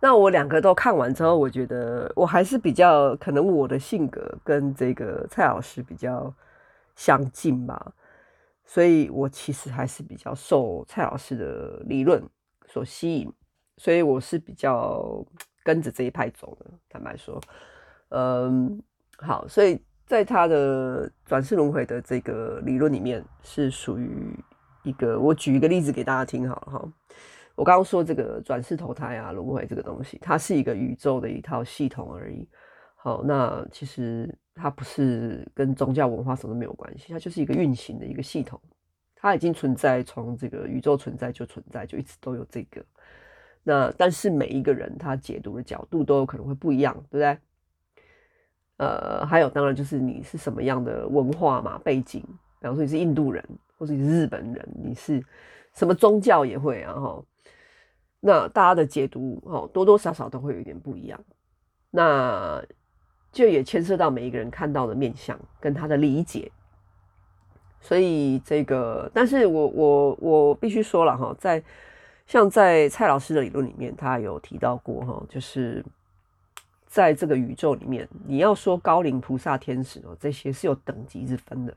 [0.00, 6.34] 那我两个都看完之后，我觉得我还是比较可能我的性格跟这个蔡老师比较
[6.94, 7.94] 相近吧。
[8.66, 12.22] 所以我其实还是比较受蔡老师的理论
[12.66, 13.32] 所吸引，
[13.76, 15.24] 所以我是比较
[15.62, 16.70] 跟着这一派走的。
[16.88, 17.40] 坦白说，
[18.08, 18.82] 嗯，
[19.18, 24.38] 好，所以在他的转世轮回的这个理论里面，是属于
[24.82, 25.18] 一个。
[25.18, 26.92] 我举一个例子给大家听好了哈。
[27.54, 32.48] 我刚刚说这个转世投胎啊，轮回这个东西，它是一个宇宙的一套系统而已。
[32.96, 34.32] 好，那其实。
[34.56, 38.60] 它不是跟宗教文化什么都没有关系，它就是一个运行的一个系统，
[39.16, 42.80] 它已经存在，从这个宇宙存在就存在，就一直都有这个。
[43.64, 47.36] 那但是每一个人他解读的角度都有可能会不一样，对不对？
[48.78, 52.20] 呃，还有当然就是你是什么样的文化嘛背景，
[52.60, 53.44] 比方说你是印度人，
[53.78, 55.22] 或者你是日本人，你是
[55.72, 57.22] 什么宗教也会啊哈。
[58.20, 61.20] 那大家的解读哦，多多少少都会有一点不一样。
[61.90, 62.64] 那。
[63.34, 66.52] 就也牵涉到每一个人看到的面相跟他的理解，
[67.80, 71.60] 所以这个，但是我我我必须说了哈，在
[72.28, 75.84] 像在蔡老师的理论里面，他有提到过哈，就是
[76.94, 81.76] 在这个宇宙里面，你要说高灵、菩萨、天使哦，这些是有等级之分的。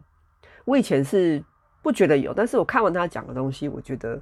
[0.64, 1.44] 我以前是
[1.82, 4.22] 不觉得有，但是我看完他讲的东西，我觉得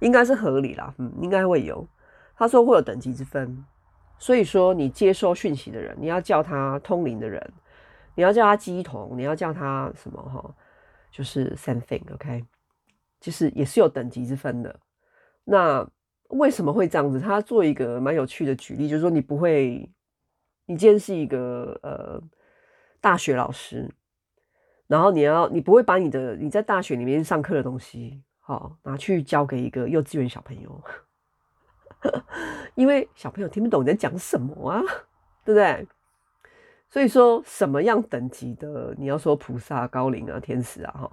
[0.00, 1.88] 应该是合理啦，嗯，应该会有。
[2.36, 3.64] 他说会有等级之分。
[4.18, 7.50] 所以说，你接收讯息的人，你要叫他通灵的人，
[8.14, 10.54] 你要叫他乩童，你要叫他什么哈？
[11.10, 12.44] 就是 same thing，OK，
[13.18, 14.78] 就是也是有等级之分的。
[15.44, 15.88] 那
[16.28, 17.18] 为什么会这样子？
[17.18, 19.88] 他做一个蛮有趣的举例，就是说你不会，
[20.70, 22.22] 你今天是一个呃
[23.00, 23.90] 大学老师，
[24.86, 30.84] 然后你要你不会把你的你在大学里面上课的东西，好拿去教给一个幼稚园小朋友。
[32.76, 34.82] 因为小朋友听不懂你在讲什么啊，
[35.42, 35.86] 对不对？
[36.90, 41.10] 所以说什么样等级的，你要说菩萨、高灵啊、天使啊、哈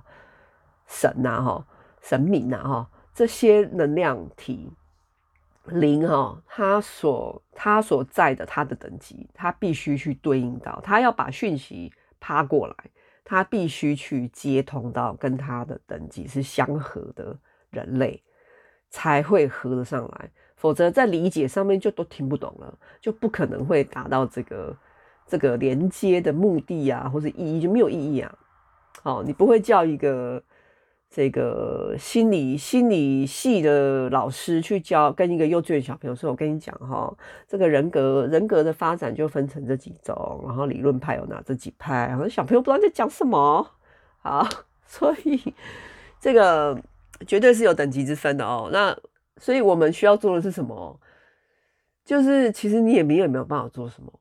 [0.86, 1.66] 神呐、哈
[2.02, 4.70] 神明呐、哈这些能量体
[5.68, 12.76] 灵哈，他所他所在的他的等级，他必须去对应到，他要把讯息趴过来，
[13.24, 17.38] 他必须去接通到跟他的等级是相合的
[17.72, 18.22] 人类，
[18.90, 20.30] 才会合得上来。
[20.56, 24.76] 否则在理解上面就都听不懂了，就不可能会达到这个
[25.28, 28.34] 这个连接的目的啊，或者意义就没有意义啊。
[29.04, 30.42] 好，你不会叫一个
[31.16, 37.16] 这个心理心理系的老师去教跟一个幼稚园小朋友说：“我跟你讲哈，
[37.48, 43.66] 这个人格人格的发展就分成这几种，然后理论派有哪这几派，然后小朋友不知道在讲什么。”
[44.22, 44.46] 好，
[44.86, 45.54] 所以
[46.20, 46.78] 这个
[47.26, 48.70] 绝对是有等级之分的哦。
[48.74, 48.94] 那。
[49.38, 50.98] 所以我们需要做的是什么？
[52.06, 54.14] 就是其实你也没有没有办法做什么。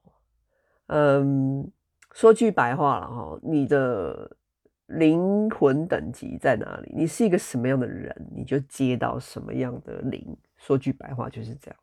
[0.89, 1.71] 嗯，
[2.13, 4.29] 说句白话了哈，你的
[4.87, 6.93] 灵魂等级在哪里？
[6.95, 10.37] 你是一个什么样的人，你就接到什么样的灵。
[10.57, 11.77] 说句白话就是这样。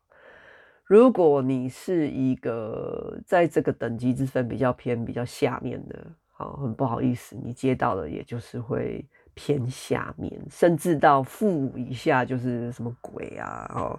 [0.84, 9.04] 如果你是一个在这个等级之分比较偏比较下面的，好，很不好意思，你接到的也就是会。
[9.34, 13.98] 偏下面，甚至到负以下，就是什么鬼啊，哦，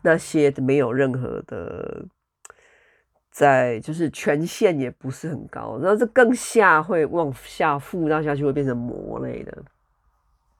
[0.00, 2.02] 那些没有任何的，
[3.30, 9.62] 在就是权限也不是很高，然后这更下会往下附到下去会变成魔类的。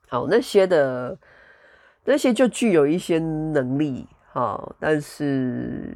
[0.09, 1.19] 好，那些的
[2.05, 5.95] 那些就具有一些能力，哈，但是。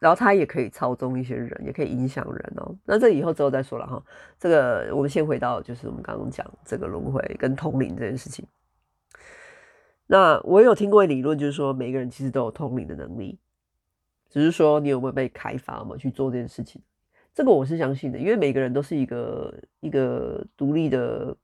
[0.00, 2.76] 然后他也可以操纵一些人，也可以影响人哦。
[2.84, 4.02] 那这以后之后再说了哈。
[4.38, 8.46] 这个我们先回到，就是我们刚刚讲这个轮回跟通灵这件事情。
[10.06, 13.38] 那我有听过理论，就是说每个人其实都有通灵的能力，
[14.34, 16.82] 只是说你有没有被开发嘛去做这件事情。
[17.32, 21.36] 这个我是相信的，因为每个人都是一个一个独立的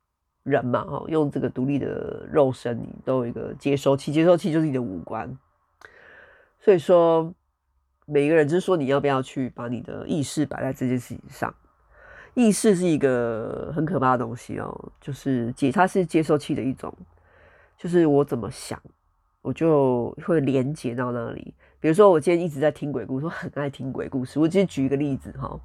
[0.43, 5.39] 人嘛，哈，用这个独立的肉身，你都有一个接收器，接收器就是你的五官，
[6.59, 7.33] 所以说。
[8.07, 11.55] 每一个人就是说，你要不要去把你的意识摆在这件事情上？
[12.35, 16.93] 意识是一个很可怕的东西哦，就是接它是接收器的一种，
[17.79, 18.83] 就是我怎么想，
[19.43, 21.55] 我就会连接到那里。
[21.81, 24.39] 比如说，我今天一直在听鬼故事，我很爱听鬼故事。
[24.39, 25.59] 我今天举一个例子哈，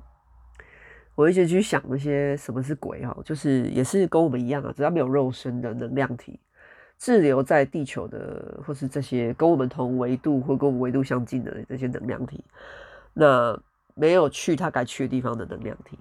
[1.13, 6.39] 我一直去想那些什么是鬼哈，就是也是跟我们一样啊，只要没有肉身的能量体，
[6.97, 12.41] 滞留在地球的，或是这些跟我们同维度或跟我们维度相近的这些能量体，
[13.13, 13.61] 那
[13.93, 15.99] 没有去他该去的地方的能量体。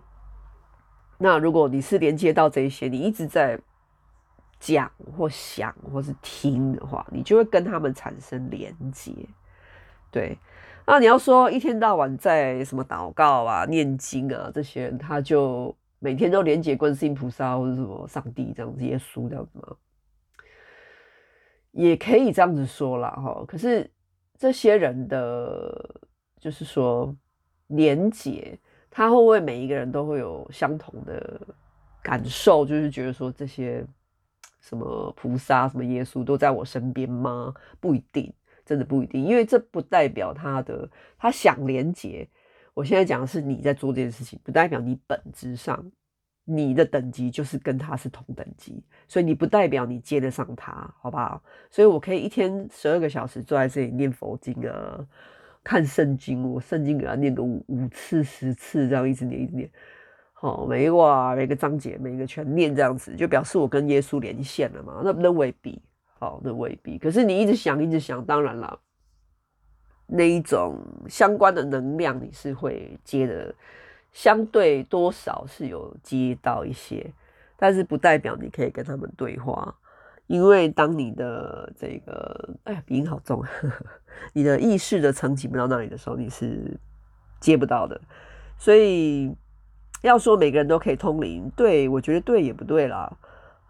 [1.18, 3.58] 那如果你是连接到这一些，你一直在
[4.60, 9.12] 讲或想或是听的话，你就会跟他们产生连接，
[10.14, 10.38] 对。
[10.86, 19.76] 那你要说一天到晚在什么祷告啊、念经啊，这些他就每天都连接观世音菩萨或者什么上帝这样子、耶稣这样子吗？
[21.72, 23.44] 也可以这样子说啦哈。
[23.48, 23.90] 可是
[24.38, 26.00] 这些人的，
[26.38, 27.12] 就是说
[27.66, 28.56] 连接，
[28.88, 31.40] 他会不会每一个人都会有相同的
[32.02, 32.64] 感受？
[32.64, 33.84] 就是觉得说这些
[34.60, 37.52] 什么菩萨、什么耶稣都在我身边吗？
[37.80, 38.32] 不一定。
[38.64, 40.88] 真的不一定，因为这不代表他的
[41.18, 42.28] 他想连接。
[42.72, 45.84] 我现在讲的是你在做这件事情，不代表你本质上
[46.44, 51.40] 你的等级就是跟他是同等级，所以你不代表你接得上他，好不好？
[51.70, 55.06] 所以我可以一天十二个小时坐在这里念佛经啊，
[55.62, 59.70] 看圣经，我圣经给他念个五五次十次，这样一直念一直念，
[60.32, 65.00] 好，每一个每个章节每一个全念这样子，就表示我跟耶稣连线了嘛？
[65.04, 65.80] 那那未必。
[66.18, 66.98] 好，那未必。
[66.98, 68.78] 可是你一直想，一直想，当然了，
[70.06, 73.54] 那一种相关的能量你是会接的，
[74.12, 77.10] 相对多少是有接到一些，
[77.56, 79.74] 但是不代表你可以跟他们对话，
[80.26, 83.86] 因为当你的这个，哎，鼻音好重，呵呵，
[84.32, 86.78] 你的意识的层级不到那里的时候，你是
[87.40, 88.00] 接不到的。
[88.56, 89.34] 所以
[90.02, 93.12] 要说每个人都可以通灵，对，我觉得对也不对啦。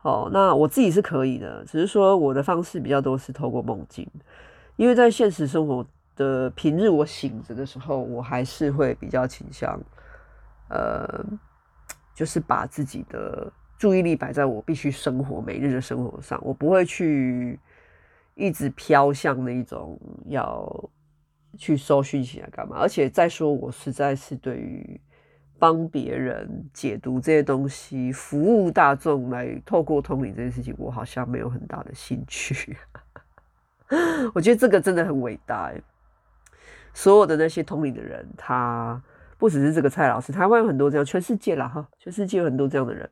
[0.04, 4.06] 哦，那我自己是可以的，只是说我的方式比较多是透过梦境，
[4.76, 5.82] 因为在现实生活
[6.14, 9.80] 的平日我醒着的时候，我还是会比较倾向，
[10.68, 11.24] 呃，
[12.14, 17.58] 就是把自己的注意力摆在我必须生活每日的生活上，我不会去
[18.34, 20.90] 一直飘向那一种要
[21.56, 25.00] 去搜讯息来干嘛，而且再说我实在是对于。
[25.64, 32.76] 帮别人解读这些东西，服务大众来透过通灵这件事情，我好像没有很大的兴趣。
[34.34, 35.72] 我觉得这个真的很伟大。
[36.92, 39.02] 所有的那些通灵的人，他
[39.38, 43.08] 不只是这个蔡老师，台湾有很多这样，全世界啦哈，全世界有很多这样的人，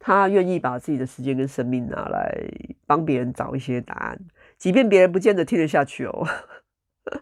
[0.00, 2.36] 他愿意把自己的时间跟生命拿来
[2.84, 4.18] 帮别人找一些答案，
[4.58, 6.26] 即便别人不见得听得下去哦，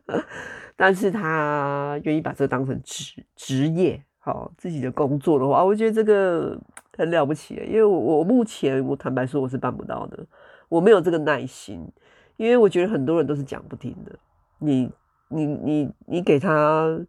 [0.75, 4.03] 但是他愿意把这当成职职业。
[4.25, 6.57] 好，自己的工作的话，我觉得这个
[6.97, 10.25] 很了不起，因为我我目前我坦白说我是办不到的，
[10.69, 11.85] 我没有这个耐心，
[12.37, 14.17] 因为我觉得很多人都是讲不听的，
[14.61, 14.89] 你
[15.27, 17.01] 你你你给他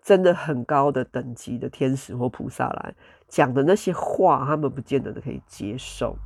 [0.00, 2.94] 真的很高的等级的天使或菩萨来
[3.28, 6.16] 讲的那些话，他们不见得可以接受。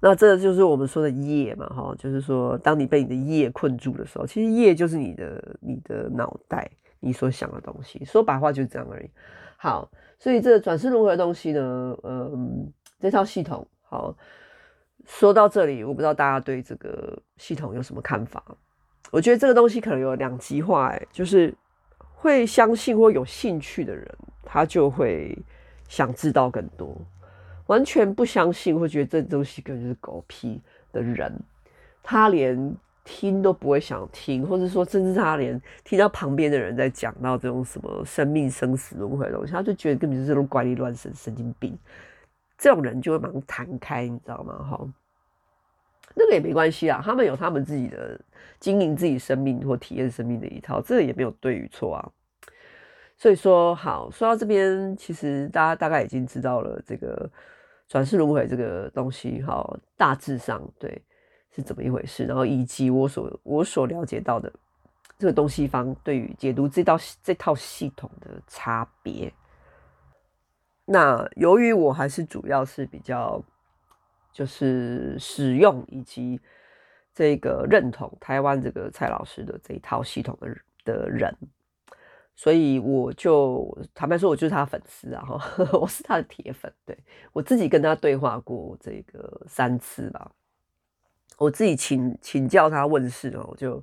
[0.00, 6.70] 那这就是我们说的业嘛，哈，就是说当你被你的业困住的时候，其实业就是你的你的脑袋。
[7.00, 9.10] 你所想的东西，说白话就是这样而已。
[9.56, 14.14] 好，所以这个转世轮回的东西呢，嗯，这套系统，好，
[15.04, 18.42] 说到这里，我不知道大家对这个系统有什么看法？
[19.10, 21.54] 我觉得这个东西可能有两极化，哎，就是
[21.98, 24.06] 会相信或有兴趣的人，
[24.42, 25.36] 他就会
[25.88, 26.88] 想知道更多；
[27.66, 30.60] 完全不相信或觉得这东西根本就是狗屁
[30.92, 31.32] 的人，
[32.02, 32.76] 他连。
[33.06, 41.78] 听都不会想听，或者说，甚至他连听到旁边的人在讲到这种什么生命生死轮回的东西，他就觉得根本就是这种怪力乱神、神经病。
[42.58, 44.54] 这种人就会马上弹开，你知道吗？
[44.68, 44.88] 哈，
[46.14, 48.20] 那个也没关系啊，他们有他们自己的
[48.58, 52.10] 经营自己生命或体验生命的一套，这个也没有对与错啊。
[53.16, 57.30] 所以说，好，说到这边，其实大家大概已经知道了这个
[57.88, 61.00] 转世轮回这个东西，哈，大致上对。
[61.56, 62.26] 是怎么一回事？
[62.26, 64.52] 然后以及我所我所了解到的
[65.18, 69.32] 这个东西方对于解读这道这套系统的差别。
[70.84, 73.42] 那由于我还是主要是比较
[74.32, 76.38] 就是使用以及
[77.14, 80.54] 这个认同台湾这个蔡老师的这一套系统的
[80.84, 81.34] 的人，
[82.36, 85.24] 所以我就坦白说，我就是他粉丝啊！
[85.24, 85.40] 哈，
[85.80, 86.70] 我是他的铁粉。
[86.84, 86.96] 对，
[87.32, 90.30] 我自己跟他对话过这个三次吧。
[91.38, 93.82] 我自己请请教他问事哦，我就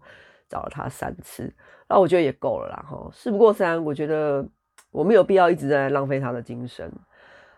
[0.50, 1.54] 找了他三次，
[1.88, 3.10] 那我觉得也够了啦哈。
[3.14, 4.46] 事不过三，我觉得
[4.92, 6.92] 我没有必要一直在浪费他的精神。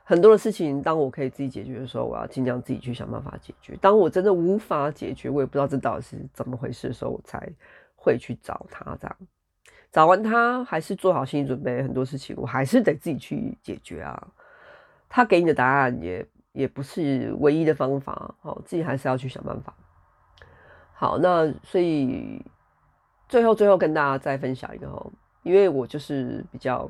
[0.07, 3.75] 很多的事情，当我可以自己解决的时候，我要尽量自己去想办法解决。
[3.81, 7.49] 当我真的无法解决，我也不知道这到底是怎么回事的时候，我才
[7.95, 9.17] 会去找他这样。
[9.91, 14.27] 找完他，还是做好心理准备，很多事情我还是得自己去解决啊。
[15.09, 19.73] 他给你的答案也也不是唯一的方法，好，自己还是要去想办法。
[20.95, 22.41] 好，那所以
[23.27, 25.05] 最后最后跟大家再分享一个哈，
[25.43, 26.89] 因为我就是比较，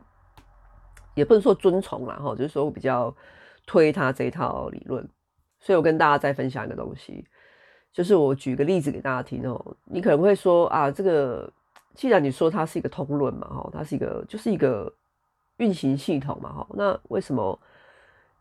[1.15, 3.13] 也不能说遵从啦哈，就是说我比较
[3.65, 5.05] 推他这一套理论，
[5.59, 7.25] 所以我跟大家再分享一个东西，
[7.91, 11.51] 就是我举个例子给大家听哦，你可能会说啊，这个。
[11.97, 14.93] 既然你说它是一个通论嘛，哈，它是一个就是一个
[15.59, 17.57] 运行系统嘛，哈，那为什么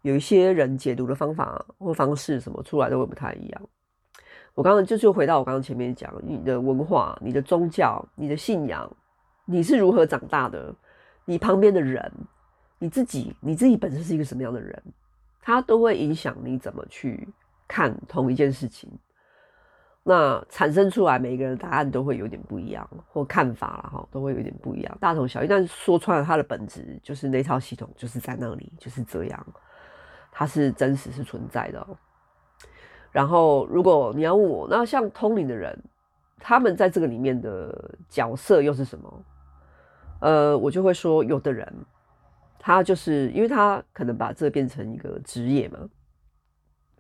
[0.03, 3.63] 有一些人解读的方法或方式什么出来都会不太一样？
[4.55, 8.91] 我刚刚就就回到我刚刚前面讲，你的文化、你的宗教、你的信仰，
[9.45, 10.73] 你是如何长大的，
[11.25, 12.13] 你旁边的人，
[12.79, 14.83] 你自己，你自己本身是一个什么样的人，
[15.43, 17.29] 它都会影响你怎么去
[17.67, 18.91] 看同一件事情。
[20.07, 25.49] 那产生出来每一个人的答案都会有点不一样，或看法啦哈，都会有点不一样，大同小异。
[25.49, 29.47] 但是说穿了，它的本质就是那套系统就是在那里，就是这样，
[30.31, 31.85] 它是真实是存在的。
[33.15, 35.79] 然后，如果你要问我，那像通灵的人，
[36.39, 39.25] 他们在这个里面的角色又是什么？
[40.19, 41.67] 呃，我就会说，有的人
[42.59, 45.79] 他就是因为他可能把这变成一个职业嘛，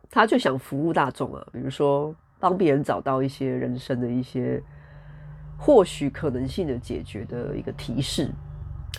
[0.08, 2.14] 他就想服务大众啊，比如说。
[2.40, 4.62] 帮别人找到一些人生的一些
[5.56, 8.28] 或许可能性的解决的一个提示，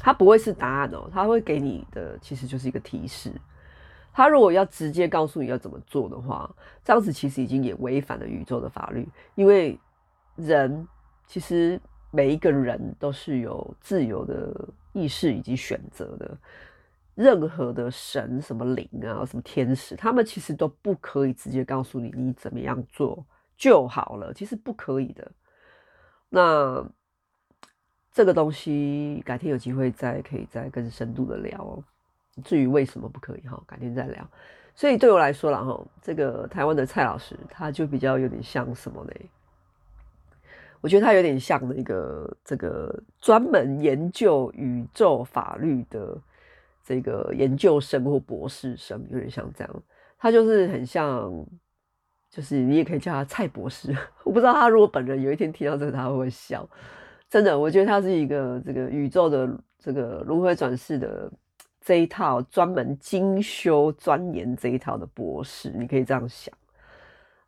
[0.02, 3.32] 他不会是答案哦，他会给你的其实就是一个提示。
[4.16, 6.50] 他如果要直接告诉你要怎么做的话，
[6.86, 9.06] 这样子其实已经也违反了宇宙的法律，
[9.36, 9.78] 因为
[10.38, 10.88] 人
[11.28, 11.78] 其实
[12.12, 16.38] 每一个人都是有自由的意识以及选择的。
[17.14, 23.26] 任何的神、什么灵啊、什么天使，他们其实都不可以直接告诉你你怎么样做
[23.58, 25.32] 就好了，其实不可以的。
[26.28, 26.86] 那
[28.12, 31.84] 这个东西改天有机会再可以再更深度的聊哦。
[32.44, 34.30] 至于为什么不可以哈，改天再聊。
[34.76, 39.12] 所以对我来说啦哈，这个台湾的蔡老师他就比较有点像什么呢？
[40.82, 46.18] 我觉得他有点像那个这个专门研究宇宙法律的。
[46.88, 49.84] 这个研究生或博士生有点像这样，
[50.20, 51.34] 他就是很像，
[52.30, 53.92] 就是你也可以叫他蔡博士。
[54.24, 56.70] 我不知道他如果本人有一天听到这个，他会不会笑？
[57.28, 61.28] 真的，我觉得他是一个这个宇宙的这个轮回转世的
[61.86, 66.52] 这一套专门精修钻研这一套的博士，你可以这样想。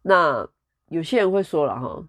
[0.03, 0.47] 那
[0.89, 2.03] 有些人会说了哈，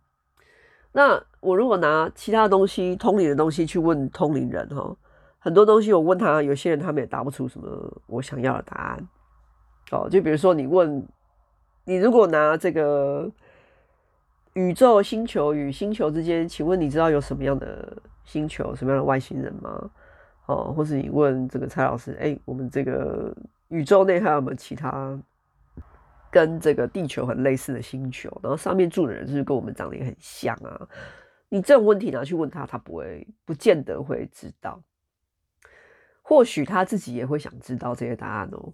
[0.92, 4.94] 那我如果拿其他东西通灵的东西去问通灵人哈？
[5.38, 7.66] 很多东西我问他，有些人他们也答不出什么
[8.06, 9.08] 我想要的答案。
[9.90, 11.02] 哦，就比如说你问，
[11.84, 13.26] 你如果拿这个
[14.52, 19.90] 宇宙星球与星球之间，请问你知道有什么样的星球、什么样的外星人吗？
[20.48, 23.36] 哦，或是你问这个蔡老师，哎、我们这个
[23.68, 25.16] 宇宙内还有没有其他
[26.30, 28.30] 跟这个地球很类似的星球？
[28.42, 30.88] 然后上面住的人是不是跟我们长得也很像啊？
[31.50, 34.82] 你这种问题拿去问他，他不会，不见得会知道。
[36.22, 38.72] 或许他自己也会想知道这些答案哦。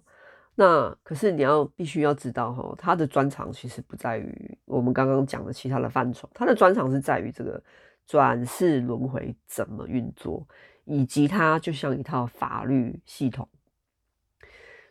[0.55, 7.61] 那可是你要必须要知道哈，他的专长其实不在于我们刚刚讲的其他的范畴，他的专长是在于这个
[8.05, 10.45] 转世轮回怎么运作，
[10.85, 13.47] 以及它就像一套法律系统。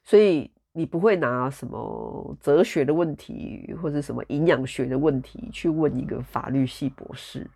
[0.03, 7.49] 所以你不会拿什么哲学的问题或者什么营养学的问题去问一个法律系博士，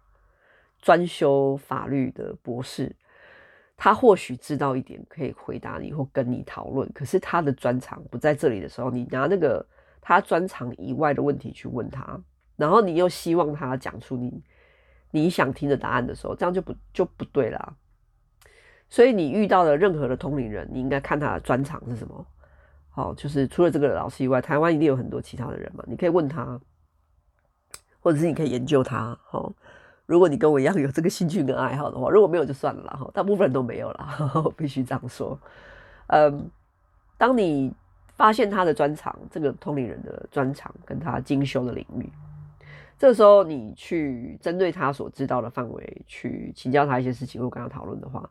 [0.80, 2.95] 专修法律的博士。
[3.80, 6.91] 他或许知道一点，可以回答你或跟你讨论。
[6.93, 9.64] 可是他的专长不在这里的时候，你拿那个
[10.01, 12.20] 他专长以外的问题去问他，
[12.57, 14.43] 然后你又希望他讲出你
[15.12, 17.76] 你想听的答案的时候，这样就不就不对啦。
[18.89, 22.26] 所以你遇到的任何的通灵人，你应该看他的专长是什么。
[22.91, 26.61] 好，就是除了这个老师以外，台湾一定有很多其他的人嘛，你可以问他，
[28.01, 29.18] 或者是你可以研究他。
[29.24, 29.53] 好。
[30.07, 35.39] 如果你跟我一样有这个兴趣跟爱好的话，如果没有就算了，哈，大部分人都没有了， 必须这样说。
[36.07, 36.51] 嗯，
[37.18, 37.70] 当你
[38.16, 42.11] 发现他的专长，这个通灵人的专长跟他精修的领域，
[42.99, 48.26] 这时候你去针对他所知道的范围去请教他一些事情，或跟他讨论的话，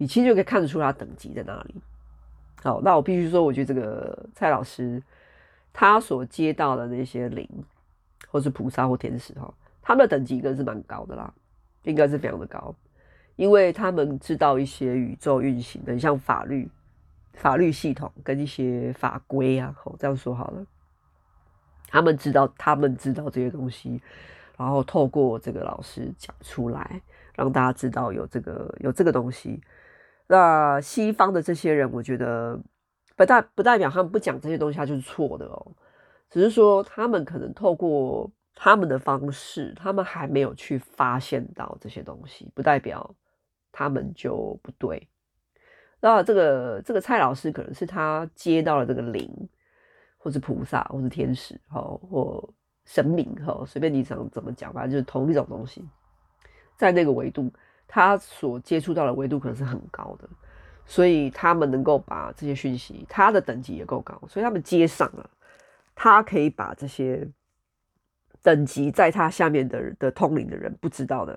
[0.00, 1.74] 你其实就可以看得出他等级在哪里。
[2.62, 5.02] 好，那我必须说，我觉得这个蔡老师
[5.74, 7.46] 他所接到的那些灵，
[8.28, 9.52] 或是菩萨或天使，哈。
[9.82, 11.30] 他们的等级应该是蛮高的啦，
[11.82, 12.74] 应该是非常的高，
[13.36, 16.66] 因为他们知道一些宇宙运行的，像法律、
[17.34, 20.64] 法律系统跟一些法规啊，好，这样说好了，
[21.88, 24.00] 他们知道，他们知道这些东西，
[24.56, 27.02] 然后透过这个老师讲出来，
[27.34, 29.60] 让大家知道有这个有这个东西。
[30.30, 32.56] 那西方的这些人，我觉得
[33.16, 35.72] 不代不代表他们不讲这些东西，他就是错的哦。
[36.30, 43.12] 只是说他们可能透过他们的方式，他们还没有去发现到这些东西，不代表
[43.72, 45.08] 他们就不对。
[45.98, 49.28] 那这个这个蔡老师可能是他接到了这个灵，
[50.16, 52.48] 或是菩萨，或是天使，哈，或
[52.84, 55.84] 神明，哈，随便你想怎么讲，反正就是同一种东西，
[56.76, 57.52] 在那个维度，
[57.92, 60.28] 他所接触到的维度可能是很高的，
[60.86, 65.28] 所以他们能够把这些讯息，他的等级也够高，所以他们接上了。
[65.96, 67.28] 他可以把这些
[68.42, 71.36] 等级在他下面的的通灵的人不知道的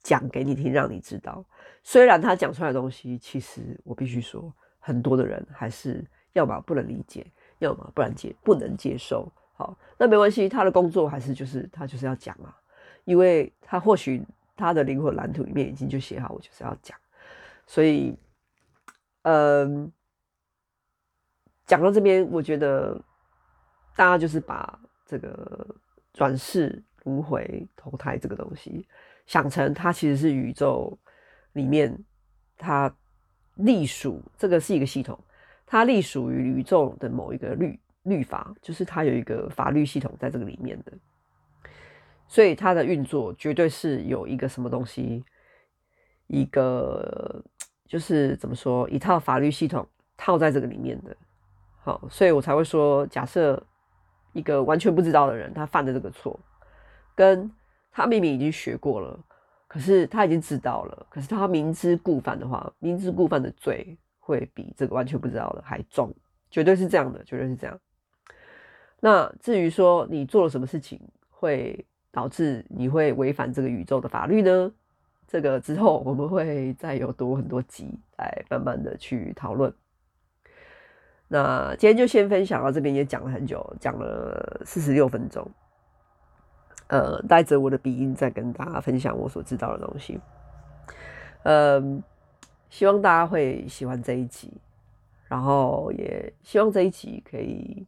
[0.00, 1.44] 讲给你听，让你知道。
[1.82, 7.26] 虽然他讲出来的东西，其实我必须说，很多的人还是要么不能理解，
[7.58, 9.30] 要么不然接不能接受。
[9.54, 12.56] 好，那没关系，他的工作还是就是他就是要讲啊，
[13.04, 14.22] 因为他或许
[14.60, 16.96] 他的灵魂蓝图里面已经就写好，我就是要讲。
[17.66, 18.16] 所以，
[19.22, 19.90] 嗯，
[21.66, 23.00] 讲到这边，我觉得。
[23.96, 25.66] 大家就是把这个
[26.14, 28.88] 转世轮回投胎这个东西
[29.26, 30.98] 想成它其实是宇宙
[31.52, 31.94] 里面
[32.56, 32.90] 它
[33.56, 35.22] 隶属这个是一个系统，
[35.66, 40.92] 它隶属于宇宙的某一个律律法，就是它有一个法律系统在这个里面的，
[42.30, 45.22] 所以它的运作绝对是有一个什么东西，
[46.28, 47.44] 一个
[47.86, 51.14] 就是怎么说一套法律系统套在这个里面的。
[51.82, 53.62] 好，所以我才会说假设。
[54.32, 56.38] 一个完全不知道的人，他犯的这个错，
[57.16, 57.50] 跟
[57.90, 59.18] 他明明已经学过了，
[59.66, 66.14] 可是他已经知道了，可是他明知故犯的话，明知故犯的罪会比这个完全不知道的还重，
[66.48, 67.76] 绝对是这样的，绝对是这样。
[69.00, 74.72] 那至于说你做了什么事情会导致你会违反这个宇宙的法律呢？
[75.26, 79.72] 这个之后我们会再有多很多集来慢慢的去讨论。
[81.28, 85.48] 那今天就先分享到这边，也讲了很久，讲了四十六分钟。
[86.88, 90.18] 呃，带着我的鼻音再跟大家分享我所知道的东西。
[91.44, 92.02] 嗯，
[92.68, 94.52] 希望大家会喜欢这一集，
[95.28, 97.86] 然后也希望这一集可以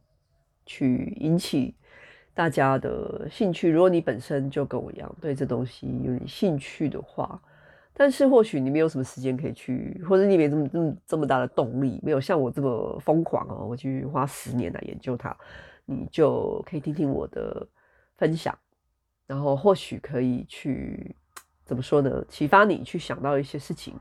[0.65, 1.75] 去引起
[2.33, 3.69] 大家的兴趣。
[3.69, 7.41] 如果你本身就跟我一样对这东西有点兴趣的话。
[7.95, 15.37] 但是或许你没有什么时间可以去，或者你没这么这么这么大的动力，没有像我这么疯狂哦，我去花十年来研究它，
[15.85, 17.67] 你就可以听听我的
[18.17, 18.57] 分享，
[19.27, 21.15] 然后或许可以去
[21.63, 22.25] 怎么说呢？
[22.27, 23.93] 启发你去想到一些事情，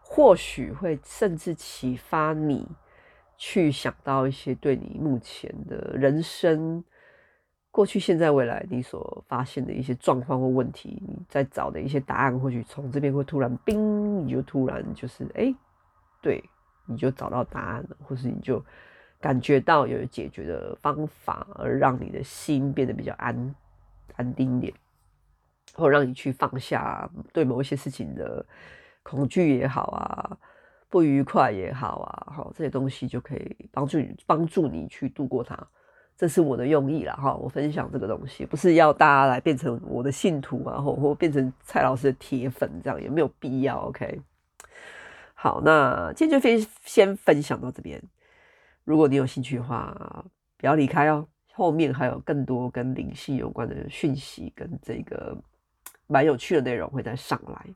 [0.00, 2.66] 或许会甚至启发你
[3.36, 6.82] 去想到一些对你目前的人生。
[7.74, 15.56] 过去、现在、未来，你所发现的一些状况或问题，你在找的一些答案，或许从这边会突然，冰，你就突然就是，哎、欸，
[16.22, 16.40] 对，
[16.86, 18.64] 你就找到答案了，或是你就
[19.20, 23.54] 感觉到有解决的方法，而让你的心变得比较安
[24.14, 24.72] 安定一点，
[25.74, 28.46] 或让你去放下对某一些事情的
[29.02, 30.38] 恐惧也好啊，
[30.88, 35.58] 不愉快也好啊，好，这些东西就可以帮助你，帮助你去度过它。
[36.16, 37.34] 这是我的用意啦，哈！
[37.34, 43.78] 我分享这个东西，不是要大家来变成我的信徒啊，或或变成蔡老师的铁粉，这样也没有必要。
[43.88, 44.20] OK，
[45.34, 48.00] 好，那今天就先先分享到这边。
[48.84, 50.24] 如果你有兴趣的话，
[50.56, 55.36] 不要离开哦，后面还有更多跟灵性有关的讯息，跟这个
[56.06, 57.66] 蛮有趣的内容会再上来。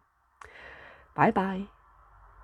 [1.12, 1.78] 拜拜。